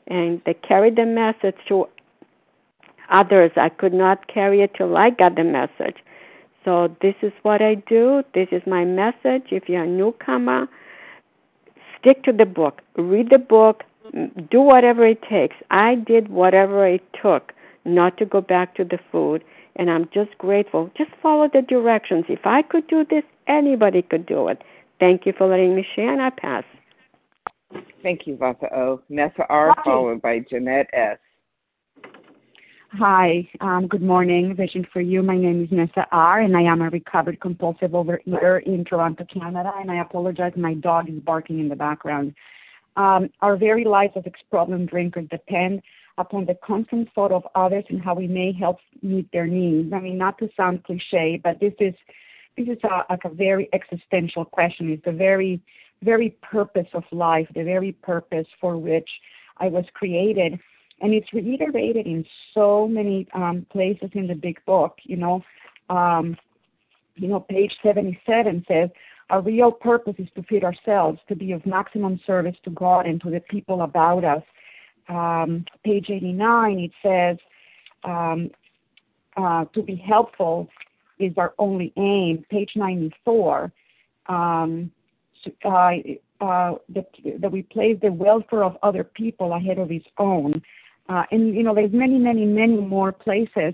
[0.07, 1.86] And they carried the message to
[3.09, 3.51] others.
[3.55, 5.97] I could not carry it till I got the message.
[6.63, 8.24] So this is what I do.
[8.34, 9.47] This is my message.
[9.51, 10.67] If you're a newcomer,
[11.99, 12.82] stick to the book.
[12.97, 13.84] Read the book.
[14.15, 15.55] Mm, do whatever it takes.
[15.72, 17.53] I did whatever it took
[17.86, 19.43] not to go back to the food.
[19.76, 20.91] And I'm just grateful.
[20.97, 22.26] Just follow the directions.
[22.28, 24.61] If I could do this, anybody could do it.
[24.99, 26.63] Thank you for letting me share, and I pass.
[28.03, 29.01] Thank you, Vasa O.
[29.09, 31.17] Nessa R, followed by Jeanette S.
[32.93, 34.53] Hi, um, good morning.
[34.53, 35.24] Vision for you.
[35.24, 39.72] My name is Nessa R, and I am a recovered compulsive overeater in Toronto, Canada.
[39.80, 42.34] And I apologize, my dog is barking in the background.
[42.97, 45.82] Um, our very lives as ex-problem drinkers depend
[46.17, 49.93] upon the constant thought of others and how we may help meet their needs.
[49.93, 51.93] I mean, not to sound cliche, but this is
[52.57, 54.91] this is a, like a very existential question.
[54.91, 55.61] It's a very
[56.04, 59.10] very purpose of life, the very purpose for which
[59.58, 60.60] I was created
[61.02, 64.97] and it's reiterated in so many um, places in the big book.
[65.04, 65.43] You know,
[65.89, 66.38] um,
[67.16, 68.89] you know, page 77 says
[69.30, 73.22] our real purpose is to feed ourselves, to be of maximum service to God and
[73.22, 74.43] to the people about us.
[75.10, 77.38] Um, page 89 it says
[78.04, 78.52] um,
[79.36, 80.70] uh, to be helpful
[81.20, 82.45] is our only aim.
[82.49, 83.72] Page 94.
[84.28, 84.91] Um,
[85.66, 85.92] uh,
[86.44, 87.08] uh, that,
[87.39, 90.62] that we place the welfare of other people ahead of his own.
[91.10, 93.74] Uh, and you know, there's many, many, many more places.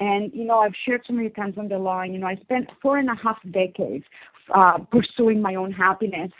[0.00, 2.12] And you know, I've shared so many times on the line.
[2.12, 4.04] You know, I spent four and a half decades
[4.54, 6.30] uh, pursuing my own happiness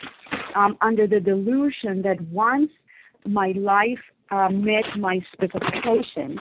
[0.55, 2.71] um, under the delusion that once
[3.25, 3.99] my life
[4.31, 6.39] uh, met my specifications,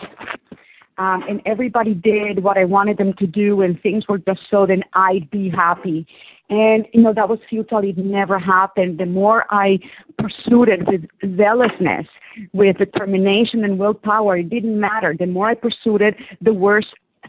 [0.98, 4.66] Um, and everybody did what I wanted them to do, and things were just so,
[4.66, 6.06] then I'd be happy.
[6.50, 8.98] And you know that was futile; it never happened.
[8.98, 9.78] The more I
[10.18, 12.06] pursued it with zealousness,
[12.52, 15.14] with determination and willpower, it didn't matter.
[15.16, 16.86] The more I pursued it, the worse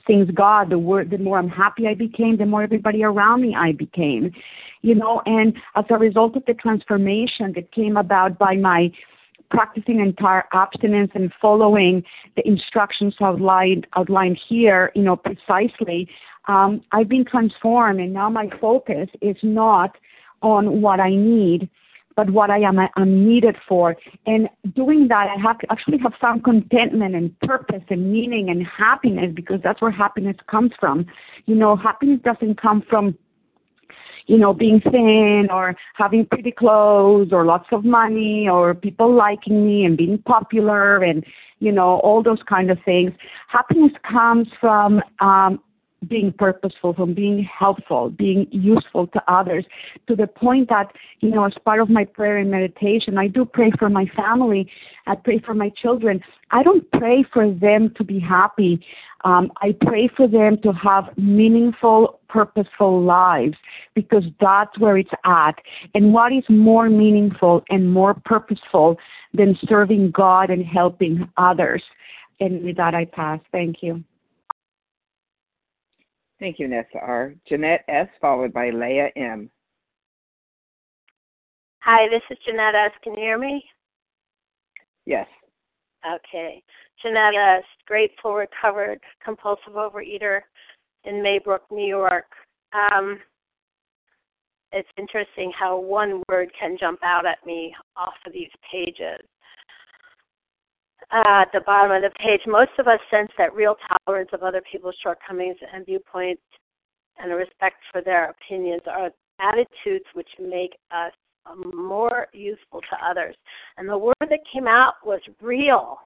[0.07, 0.69] things got.
[0.69, 4.31] The, wor- the more I'm happy I became, the more everybody around me I became.
[4.81, 8.91] You know, and as a result of the transformation that came about by my
[9.49, 12.03] practicing entire abstinence and following
[12.35, 16.07] the instructions outlined outlined here, you know, precisely,
[16.47, 19.95] um, I've been transformed, and now my focus is not
[20.41, 21.69] on what I need,
[22.15, 23.95] but what I am I'm needed for.
[24.25, 29.31] And doing that, I have actually have found contentment and purpose and meaning and happiness
[29.33, 31.05] because that's where happiness comes from.
[31.45, 33.17] You know, happiness doesn't come from
[34.27, 39.65] you know, being thin or having pretty clothes or lots of money or people liking
[39.65, 41.25] me and being popular and,
[41.59, 43.11] you know, all those kind of things.
[43.47, 45.59] Happiness comes from um,
[46.07, 49.65] being purposeful, from being helpful, being useful to others,
[50.07, 53.45] to the point that, you know, as part of my prayer and meditation, I do
[53.45, 54.69] pray for my family.
[55.07, 56.21] I pray for my children.
[56.51, 58.83] I don't pray for them to be happy.
[59.25, 63.57] Um, I pray for them to have meaningful, purposeful lives
[63.93, 65.55] because that's where it's at.
[65.93, 68.97] And what is more meaningful and more purposeful
[69.33, 71.83] than serving God and helping others?
[72.39, 73.41] And with that, I pass.
[73.51, 74.03] Thank you.
[76.39, 77.33] Thank you, Nessa R.
[77.47, 79.49] Jeanette S., followed by Leah M.
[81.79, 82.91] Hi, this is Jeanette S.
[83.03, 83.63] Can you hear me?
[85.05, 85.27] Yes.
[86.05, 86.63] Okay.
[87.01, 90.41] Jeanette S., grateful, recovered, compulsive overeater
[91.03, 92.27] in Maybrook, New York.
[92.73, 93.19] Um,
[94.71, 99.25] it's interesting how one word can jump out at me off of these pages
[101.11, 104.61] at the bottom of the page, most of us sense that real tolerance of other
[104.71, 106.41] people's shortcomings and viewpoints
[107.17, 111.11] and a respect for their opinions are attitudes which make us
[111.73, 113.35] more useful to others.
[113.77, 115.97] And the word that came out was real.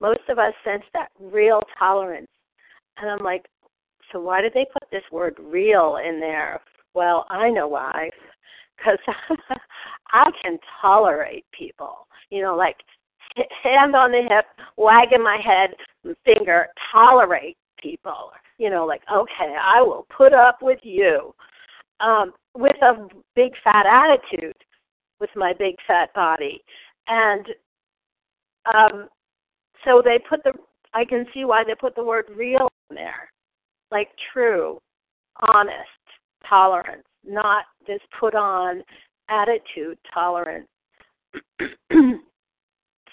[0.00, 2.28] Most of us sense that real tolerance.
[2.98, 3.46] And I'm like,
[4.12, 6.60] so why did they put this word real in there?
[6.94, 8.10] Well, I know why.
[8.76, 8.98] Because
[10.12, 12.06] I can tolerate people.
[12.30, 12.76] You know, like
[13.62, 15.70] hand on the hip, wagging my head,
[16.24, 18.30] finger, tolerate people.
[18.58, 21.34] You know, like, okay, I will put up with you.
[22.00, 24.56] Um, with a big fat attitude,
[25.20, 26.62] with my big fat body.
[27.08, 27.46] And
[28.72, 29.08] um,
[29.84, 30.52] so they put the,
[30.92, 33.30] I can see why they put the word real in there.
[33.90, 34.80] Like true,
[35.48, 35.76] honest,
[36.48, 38.82] tolerance, not this put on
[39.28, 40.68] attitude tolerance.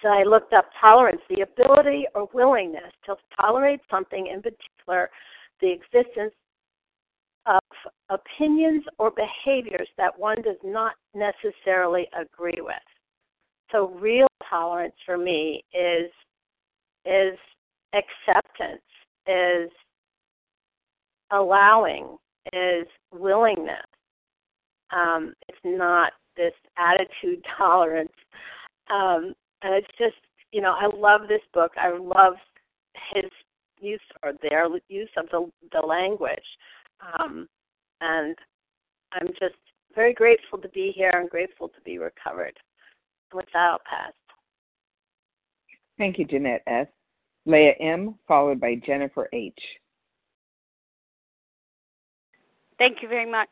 [0.02, 5.10] So I looked up tolerance, the ability or willingness to tolerate something, in particular,
[5.62, 6.34] the existence
[7.46, 7.62] of
[8.10, 12.76] opinions or behaviors that one does not necessarily agree with.
[13.72, 16.12] So real tolerance for me is
[17.06, 17.38] is
[17.94, 18.84] acceptance,
[19.28, 19.70] is
[21.32, 22.18] allowing,
[22.54, 23.86] is willingness.
[24.92, 28.12] Um, it's not this attitude tolerance.
[28.94, 30.16] Um, and it's just
[30.52, 31.72] you know I love this book.
[31.78, 32.36] I love
[33.14, 33.30] his
[33.80, 36.40] use or their use of the the language,
[37.20, 37.48] um,
[38.02, 38.36] and
[39.14, 39.56] I'm just
[39.96, 42.58] very grateful to be here and grateful to be recovered.
[43.34, 44.14] With that, I'll pass.
[45.98, 46.88] Thank you, Jeanette S.
[47.46, 49.60] Leah M., followed by Jennifer H.
[52.78, 53.50] Thank you very much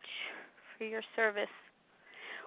[0.77, 1.47] for your service.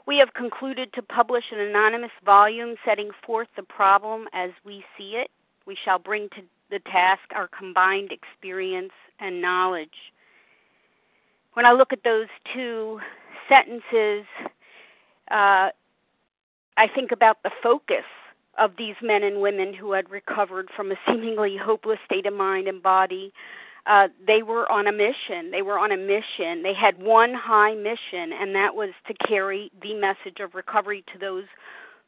[0.07, 5.13] We have concluded to publish an anonymous volume setting forth the problem as we see
[5.13, 5.31] it.
[5.67, 10.13] We shall bring to the task our combined experience and knowledge.
[11.53, 12.99] When I look at those two
[13.49, 14.25] sentences,
[15.31, 15.71] uh,
[16.77, 18.05] I think about the focus
[18.59, 22.69] of these men and women who had recovered from a seemingly hopeless state of mind
[22.69, 23.33] and body
[23.87, 25.51] uh, they were on a mission.
[25.51, 26.63] They were on a mission.
[26.63, 31.19] They had one high mission, and that was to carry the message of recovery to
[31.19, 31.45] those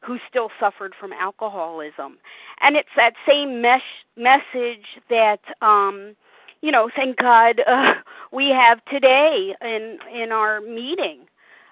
[0.01, 2.17] who still suffered from alcoholism.
[2.61, 6.15] And it's that same mesh- message that, um,
[6.61, 7.95] you know, thank God uh,
[8.31, 11.27] we have today in in our meeting.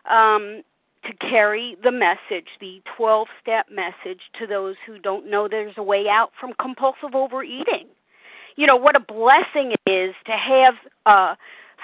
[0.09, 0.63] Um,
[1.05, 5.83] to carry the message, the 12 step message to those who don't know there's a
[5.83, 7.87] way out from compulsive overeating
[8.55, 10.75] you know what a blessing it is to have
[11.05, 11.35] uh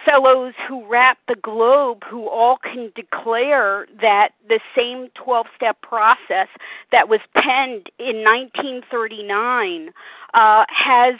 [0.05, 6.47] fellows who wrap the globe who all can declare that the same 12 step process
[6.91, 9.91] that was penned in 1939
[10.33, 11.15] uh, has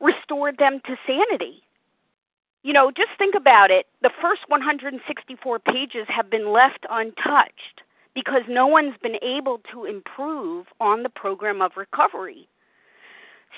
[0.00, 1.62] restored them to sanity.
[2.62, 3.86] You know, just think about it.
[4.02, 7.82] The first 164 pages have been left untouched
[8.14, 12.48] because no one's been able to improve on the program of recovery.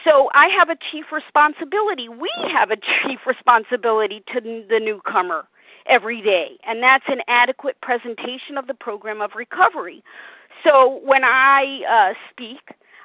[0.04, 2.08] So I have a chief responsibility.
[2.08, 5.46] We have a chief responsibility to the newcomer
[5.86, 10.02] every day, and that's an adequate presentation of the program of recovery.
[10.64, 12.60] So when I uh, speak,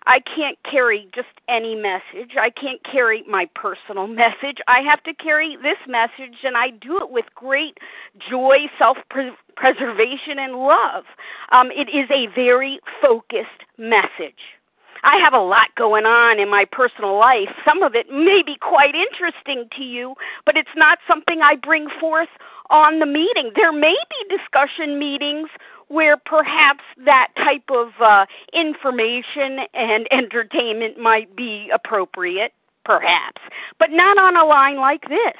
[0.07, 2.31] I can't carry just any message.
[2.39, 4.57] I can't carry my personal message.
[4.67, 7.77] I have to carry this message, and I do it with great
[8.29, 8.97] joy, self
[9.55, 11.05] preservation, and love.
[11.51, 14.41] Um, it is a very focused message.
[15.03, 17.49] I have a lot going on in my personal life.
[17.65, 21.87] Some of it may be quite interesting to you, but it's not something I bring
[21.99, 22.29] forth
[22.69, 23.51] on the meeting.
[23.55, 25.49] There may be discussion meetings
[25.87, 32.53] where perhaps that type of uh, information and entertainment might be appropriate,
[32.85, 33.41] perhaps,
[33.77, 35.35] but not on a line like this.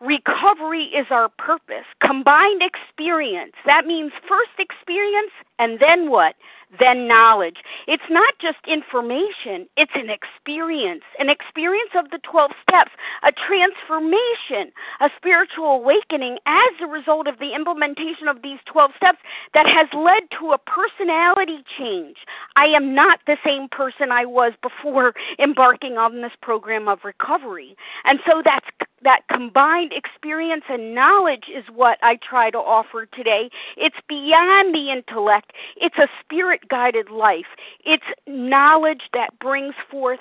[0.00, 1.86] Recovery is our purpose.
[2.04, 3.52] Combined experience.
[3.64, 6.34] That means first experience and then what?
[6.80, 7.58] Then knowledge.
[7.86, 12.92] It's not just information, it's an experience, an experience of the 12 steps,
[13.22, 19.18] a transformation, a spiritual awakening as a result of the implementation of these 12 steps
[19.52, 22.16] that has led to a personality change.
[22.56, 27.76] I am not the same person I was before embarking on this program of recovery.
[28.04, 28.66] And so that's
[29.04, 33.50] that combined experience and knowledge is what I try to offer today.
[33.76, 35.51] It's beyond the intellect.
[35.76, 37.46] It's a spirit guided life.
[37.84, 40.20] It's knowledge that brings forth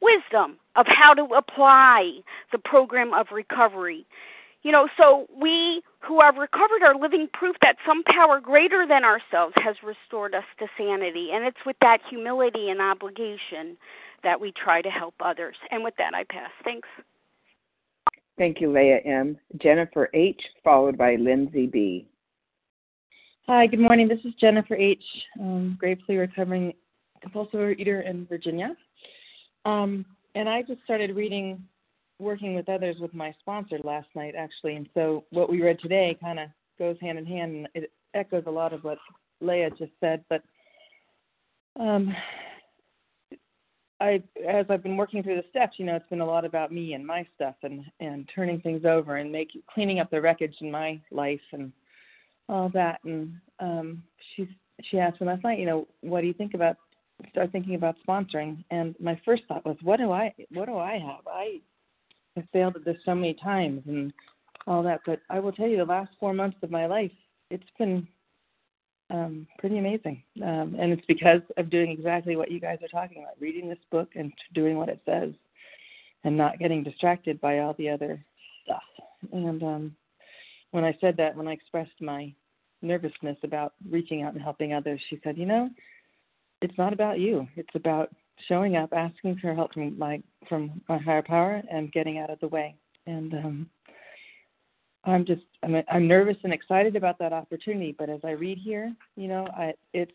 [0.00, 2.18] wisdom of how to apply
[2.52, 4.06] the program of recovery.
[4.62, 9.04] You know, so we who have recovered are living proof that some power greater than
[9.04, 11.30] ourselves has restored us to sanity.
[11.32, 13.76] And it's with that humility and obligation
[14.22, 15.56] that we try to help others.
[15.70, 16.50] And with that, I pass.
[16.64, 16.88] Thanks.
[18.36, 19.38] Thank you, Leah M.
[19.58, 22.08] Jennifer H., followed by Lindsay B.
[23.46, 24.08] Hi, good morning.
[24.08, 25.04] This is Jennifer H.,
[25.38, 26.72] um, gratefully recovering
[27.20, 28.74] compulsive eater in Virginia.
[29.66, 31.62] Um, and I just started reading
[32.18, 34.76] Working with Others with my sponsor last night, actually.
[34.76, 38.44] And so what we read today kind of goes hand in hand, and it echoes
[38.46, 38.96] a lot of what
[39.42, 40.24] Leah just said.
[40.30, 40.42] But
[41.78, 42.16] um,
[44.00, 46.72] I as I've been working through the steps, you know, it's been a lot about
[46.72, 50.56] me and my stuff and and turning things over and making cleaning up the wreckage
[50.62, 51.72] in my life and
[52.48, 53.00] all that.
[53.04, 54.02] And um,
[54.34, 54.48] she
[54.82, 56.76] she asked me last night, you know, what do you think about
[57.30, 58.64] start thinking about sponsoring?
[58.70, 61.26] And my first thought was, what do I what do I have?
[61.26, 61.60] I
[62.36, 64.12] have failed at this so many times and
[64.66, 65.00] all that.
[65.06, 67.12] But I will tell you, the last four months of my life,
[67.50, 68.06] it's been
[69.10, 70.22] um, pretty amazing.
[70.42, 73.78] Um, and it's because of doing exactly what you guys are talking about reading this
[73.90, 75.32] book and doing what it says
[76.24, 78.24] and not getting distracted by all the other
[78.64, 78.82] stuff.
[79.32, 79.96] And um,
[80.74, 82.34] when I said that, when I expressed my
[82.82, 85.70] nervousness about reaching out and helping others, she said, You know,
[86.62, 87.46] it's not about you.
[87.54, 88.12] It's about
[88.48, 92.40] showing up, asking for help from my from my higher power, and getting out of
[92.40, 92.74] the way.
[93.06, 93.70] And um,
[95.04, 97.94] I'm just I'm I'm nervous and excited about that opportunity.
[97.96, 100.10] But as I read here, you know, I, it's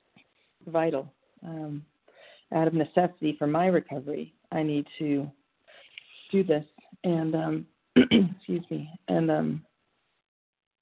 [0.67, 1.09] vital.
[1.41, 1.85] Um,
[2.53, 5.31] out of necessity for my recovery, I need to
[6.33, 6.65] do this.
[7.05, 8.89] And um, excuse me.
[9.07, 9.65] And um,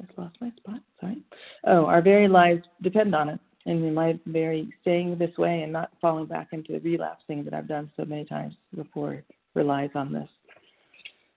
[0.01, 0.79] I lost my spot.
[1.01, 1.21] Sorry.
[1.65, 3.39] Oh, our very lives depend on it.
[3.65, 7.67] and I very staying this way and not falling back into the relapsing that I've
[7.67, 9.23] done so many times before
[9.55, 10.29] relies on this.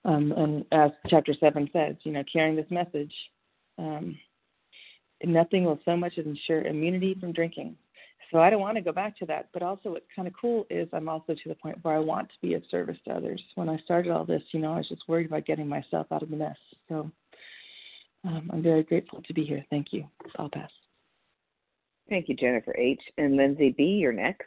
[0.05, 3.13] Um, and as chapter seven says, you know, carrying this message,
[3.79, 4.19] um,
[5.25, 7.77] nothing will so much as ensure immunity from drinking.
[8.31, 9.49] So I don't want to go back to that.
[9.53, 12.29] But also, what's kind of cool is I'm also to the point where I want
[12.29, 13.43] to be of service to others.
[13.57, 16.23] When I started all this, you know, I was just worried about getting myself out
[16.23, 16.57] of the mess.
[16.89, 17.11] So
[18.25, 19.65] um, I'm very grateful to be here.
[19.71, 20.05] Thank you.
[20.37, 20.71] I'll pass.
[22.09, 23.01] Thank you, Jennifer H.
[23.19, 24.45] And Lindsay B., you're next.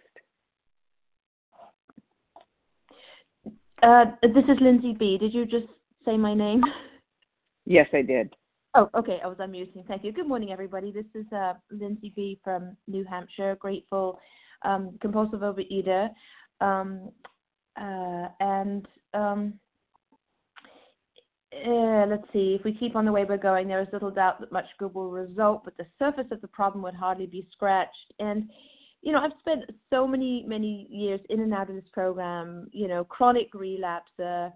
[3.82, 5.18] Uh, this is Lindsay B.
[5.18, 5.68] Did you just
[6.06, 6.62] say my name?
[7.66, 8.36] Yes, I did.
[8.76, 9.20] Oh, okay.
[9.24, 9.88] I was unmuting.
[9.88, 10.12] Thank you.
[10.12, 10.92] Good morning, everybody.
[10.92, 12.40] This is uh, Lindsay B.
[12.44, 13.56] from New Hampshire.
[13.56, 14.20] Grateful,
[14.64, 16.10] um, compulsive overeater,
[16.60, 17.10] um,
[17.80, 19.54] uh, and um,
[21.66, 22.56] uh, let's see.
[22.58, 24.94] If we keep on the way we're going, there is little doubt that much good
[24.94, 28.14] will result, but the surface of the problem would hardly be scratched.
[28.20, 28.50] And
[29.02, 32.70] you know, I've spent so many, many years in and out of this program.
[32.72, 34.52] You know, chronic relapser,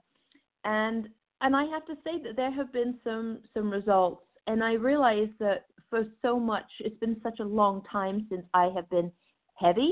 [0.64, 1.10] and
[1.42, 5.30] and I have to say that there have been some some results, and I realize
[5.40, 9.12] that for so much, it's been such a long time since I have been
[9.56, 9.92] heavy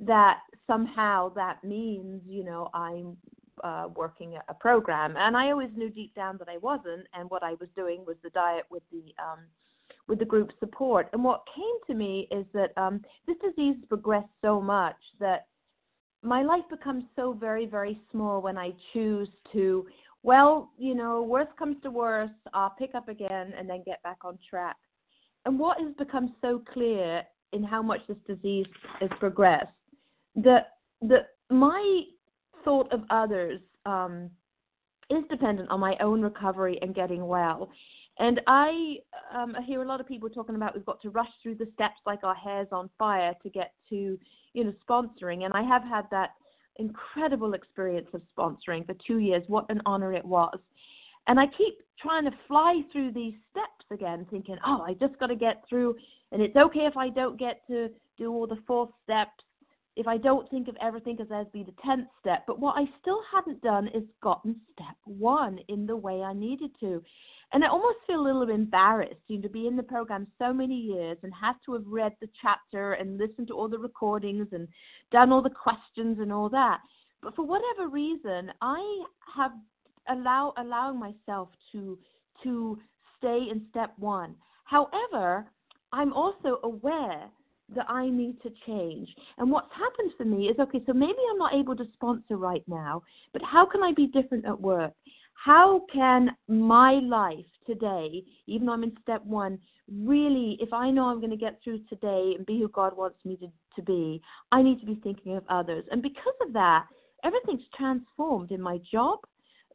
[0.00, 3.16] that somehow that means you know I'm
[3.64, 7.42] uh, working a program, and I always knew deep down that I wasn't, and what
[7.42, 9.40] I was doing was the diet with the um,
[10.06, 11.08] with the group support.
[11.12, 15.46] And what came to me is that um, this disease progressed so much that
[16.22, 19.86] my life becomes so very very small when I choose to
[20.22, 24.18] well, you know, worst comes to worst, I'll pick up again and then get back
[24.24, 24.76] on track.
[25.44, 28.66] And what has become so clear in how much this disease
[29.00, 29.72] has progressed,
[30.36, 32.02] that that my
[32.64, 34.30] thought of others um,
[35.10, 37.70] is dependent on my own recovery and getting well.
[38.18, 38.96] And I,
[39.34, 41.68] um, I hear a lot of people talking about we've got to rush through the
[41.74, 44.18] steps like our hair's on fire to get to,
[44.54, 45.44] you know, sponsoring.
[45.44, 46.30] And I have had that
[46.76, 49.44] incredible experience of sponsoring for two years.
[49.46, 50.58] What an honor it was.
[51.28, 55.26] And I keep trying to fly through these steps again, thinking, oh, I just got
[55.26, 55.96] to get through,
[56.32, 59.42] and it's okay if I don't get to do all the four steps,
[59.98, 62.44] if I don't think of everything because there's be the tenth step.
[62.46, 66.70] But what I still hadn't done is gotten step one in the way I needed
[66.80, 67.02] to.
[67.52, 70.52] And I almost feel a little embarrassed, you know, to be in the program so
[70.52, 74.46] many years and have to have read the chapter and listened to all the recordings
[74.52, 74.68] and
[75.10, 76.78] done all the questions and all that.
[77.20, 79.04] But for whatever reason, I
[79.36, 79.52] have
[80.08, 81.98] allow allowing myself to
[82.44, 82.78] to
[83.18, 84.36] stay in step one.
[84.64, 85.46] However,
[85.92, 87.28] I'm also aware
[87.74, 89.08] that I need to change.
[89.38, 92.64] And what's happened for me is okay, so maybe I'm not able to sponsor right
[92.66, 93.02] now,
[93.32, 94.92] but how can I be different at work?
[95.44, 99.58] how can my life today, even though I'm in step one,
[99.90, 103.18] really, if I know I'm going to get through today and be who God wants
[103.24, 103.46] me to,
[103.76, 105.84] to be, I need to be thinking of others.
[105.90, 106.86] And because of that,
[107.24, 109.20] everything's transformed in my job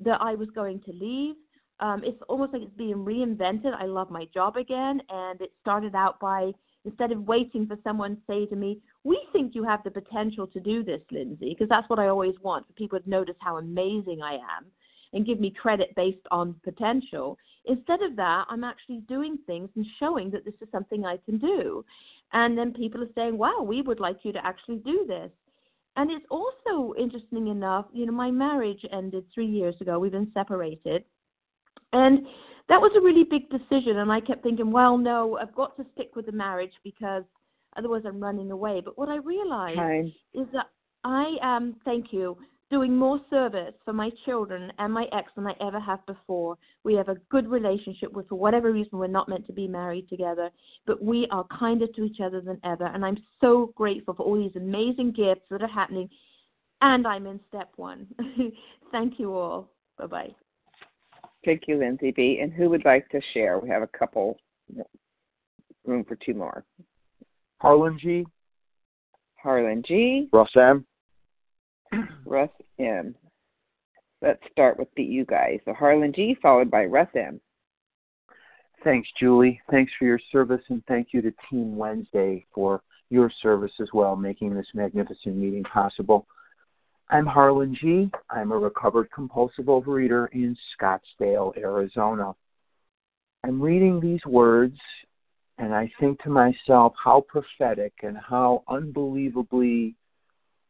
[0.02, 1.36] that I was going to leave.
[1.80, 3.74] Um, it's almost like it's being reinvented.
[3.74, 5.02] I love my job again.
[5.10, 6.52] And it started out by
[6.86, 10.48] instead of waiting for someone to say to me, We think you have the potential
[10.48, 13.58] to do this, Lindsay, because that's what I always want for people to notice how
[13.58, 14.66] amazing I am
[15.14, 17.38] and give me credit based on potential.
[17.66, 21.38] Instead of that, I'm actually doing things and showing that this is something I can
[21.38, 21.86] do.
[22.34, 25.30] And then people are saying, wow, we would like you to actually do this.
[25.96, 30.00] And it's also interesting enough, you know, my marriage ended three years ago.
[30.00, 31.04] We've been separated.
[31.94, 32.26] And
[32.70, 33.98] that was a really big decision.
[33.98, 37.24] And I kept thinking, well, no, I've got to stick with the marriage because
[37.78, 38.82] otherwise I'm running away.
[38.84, 40.12] But what I realized Hi.
[40.34, 40.68] is that
[41.04, 42.38] I am, thank you,
[42.72, 46.58] doing more service for my children and my ex than I ever have before.
[46.84, 50.10] We have a good relationship with, for whatever reason, we're not meant to be married
[50.10, 50.50] together,
[50.88, 52.86] but we are kinder to each other than ever.
[52.86, 56.10] And I'm so grateful for all these amazing gifts that are happening.
[56.82, 58.08] And I'm in step one.
[58.92, 59.70] Thank you all.
[60.00, 60.36] Bye bye.
[61.46, 62.40] Thank you, Lindsay B.
[62.42, 63.60] And who would like to share?
[63.60, 64.38] We have a couple,
[65.86, 66.64] room for two more.
[67.60, 68.26] Harlan G.
[69.36, 70.30] Harlan G.
[70.32, 70.86] Russ M.
[72.26, 73.16] Russ M.
[74.22, 75.60] Let's start with the you guys.
[75.66, 77.42] So Harlan G, followed by Russ M.
[78.84, 79.62] Thanks, Julie.
[79.72, 84.16] Thanks for your service, and thank you to Team Wednesday for your service as well,
[84.16, 86.26] making this magnificent meeting possible.
[87.10, 88.10] I'm Harlan G.
[88.30, 92.34] I'm a recovered compulsive overeater in Scottsdale, Arizona.
[93.44, 94.78] I'm reading these words
[95.58, 99.96] and I think to myself how prophetic and how unbelievably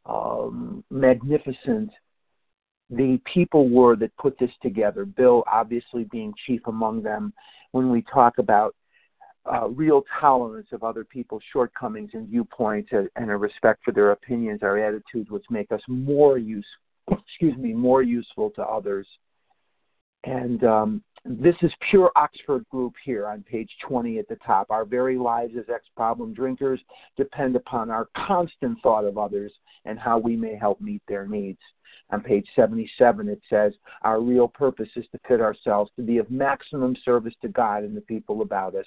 [0.05, 1.91] um, magnificent
[2.89, 5.05] the people were that put this together.
[5.05, 7.33] Bill, obviously, being chief among them.
[7.71, 8.75] When we talk about
[9.51, 14.11] uh, real tolerance of other people's shortcomings and viewpoints and, and a respect for their
[14.11, 16.65] opinions are attitudes which make us more use
[17.11, 19.07] excuse me more useful to others
[20.23, 24.67] and um, this is pure Oxford group here on page 20 at the top.
[24.69, 26.81] Our very lives as ex problem drinkers
[27.15, 29.53] depend upon our constant thought of others
[29.85, 31.59] and how we may help meet their needs.
[32.11, 36.29] On page 77, it says, Our real purpose is to fit ourselves to be of
[36.29, 38.85] maximum service to God and the people about us.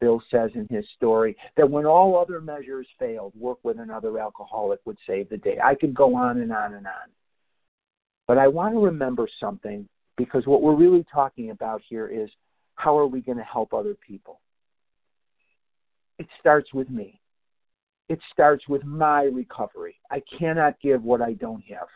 [0.00, 4.80] Bill says in his story that when all other measures failed, work with another alcoholic
[4.86, 5.58] would save the day.
[5.62, 7.10] I could go on and on and on.
[8.26, 9.86] But I want to remember something
[10.16, 12.30] because what we're really talking about here is
[12.76, 14.40] how are we going to help other people?
[16.18, 17.20] It starts with me.
[18.08, 19.96] It starts with my recovery.
[20.10, 21.88] I cannot give what I don't have.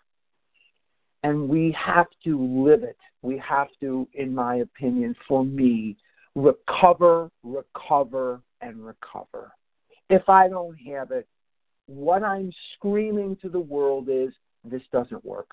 [1.22, 2.96] And we have to live it.
[3.22, 5.96] We have to, in my opinion, for me,
[6.34, 9.52] recover, recover, and recover.
[10.08, 11.26] If I don't have it,
[11.86, 14.30] what I'm screaming to the world is
[14.64, 15.50] this doesn't work.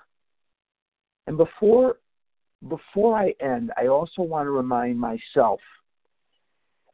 [1.28, 1.98] And before
[2.68, 5.60] before I end, I also want to remind myself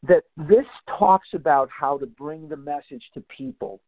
[0.03, 0.65] that this
[0.97, 3.79] talks about how to bring the message to people.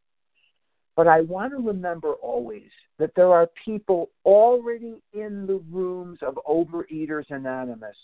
[0.96, 2.70] But I want to remember always
[3.00, 7.98] that there are people already in the rooms of Overeaters Anonymous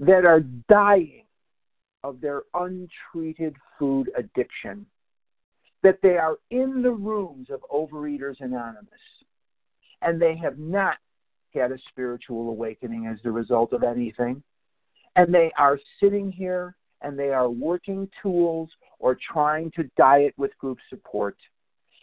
[0.00, 1.24] that are dying
[2.02, 4.86] of their untreated food addiction.
[5.84, 8.88] That they are in the rooms of Overeaters Anonymous
[10.02, 10.96] and they have not
[11.54, 14.42] had a spiritual awakening as the result of anything.
[15.16, 18.68] And they are sitting here and they are working tools
[18.98, 21.36] or trying to diet with group support.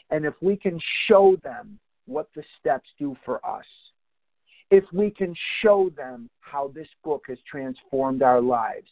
[0.09, 3.65] And if we can show them what the steps do for us,
[4.71, 8.89] if we can show them how this book has transformed our lives,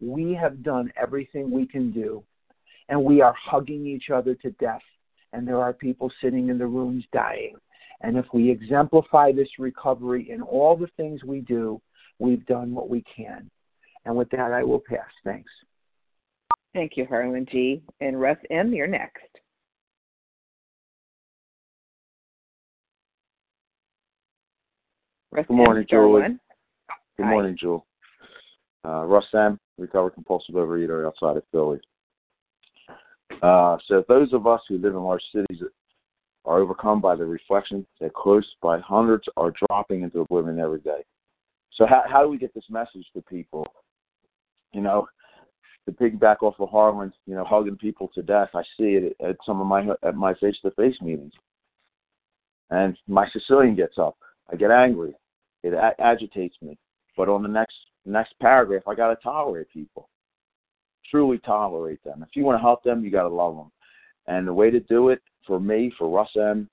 [0.00, 2.22] we have done everything we can do.
[2.88, 4.82] And we are hugging each other to death.
[5.32, 7.54] And there are people sitting in the rooms dying.
[8.02, 11.80] And if we exemplify this recovery in all the things we do,
[12.18, 13.48] we've done what we can.
[14.04, 15.08] And with that, I will pass.
[15.24, 15.50] Thanks.
[16.74, 17.82] Thank you, Harlan G.
[18.00, 19.22] And Russ M., you're next.
[25.30, 25.86] Russ Good morning, M.
[25.88, 26.22] Julie.
[27.16, 27.30] Good Hi.
[27.30, 27.86] morning, Jewel.
[28.84, 31.80] Uh, Russ M., recovered compulsive overeater outside of Philly.
[33.42, 35.62] Uh, so those of us who live in large cities
[36.44, 41.04] are overcome by the reflection that close by hundreds are dropping into oblivion every day.
[41.74, 43.66] So how how do we get this message to people?
[44.72, 45.06] You know,
[45.86, 48.50] to piggyback off of Harlan, you know, hugging people to death.
[48.54, 51.32] I see it at some of my at my face to face meetings,
[52.70, 54.16] and my Sicilian gets up.
[54.52, 55.14] I get angry.
[55.62, 56.78] It a- agitates me.
[57.16, 60.08] But on the next next paragraph, I got to tolerate people.
[61.10, 62.22] Truly tolerate them.
[62.22, 63.70] If you want to help them, you got to love them.
[64.26, 66.68] And the way to do it for me, for Russ M,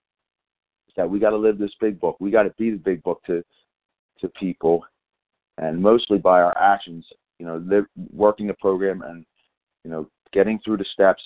[0.87, 2.17] is that we got to live this big book.
[2.19, 3.43] We got to be the big book to
[4.21, 4.83] to people,
[5.57, 7.05] and mostly by our actions.
[7.39, 9.25] You know, working the program and
[9.85, 11.23] you know getting through the steps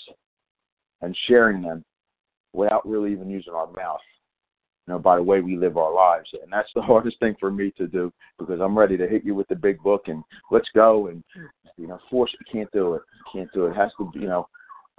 [1.01, 1.83] and sharing them
[2.53, 3.99] without really even using our mouth.
[4.87, 7.51] You know, by the way we live our lives, and that's the hardest thing for
[7.51, 10.69] me to do because I'm ready to hit you with the big book and let's
[10.75, 11.23] go and
[11.77, 12.31] you know force.
[12.33, 13.01] You can't do it.
[13.31, 13.71] Can't do it.
[13.71, 14.19] It has to be.
[14.19, 14.47] You know.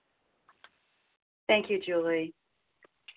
[1.48, 2.32] Thank you, Julie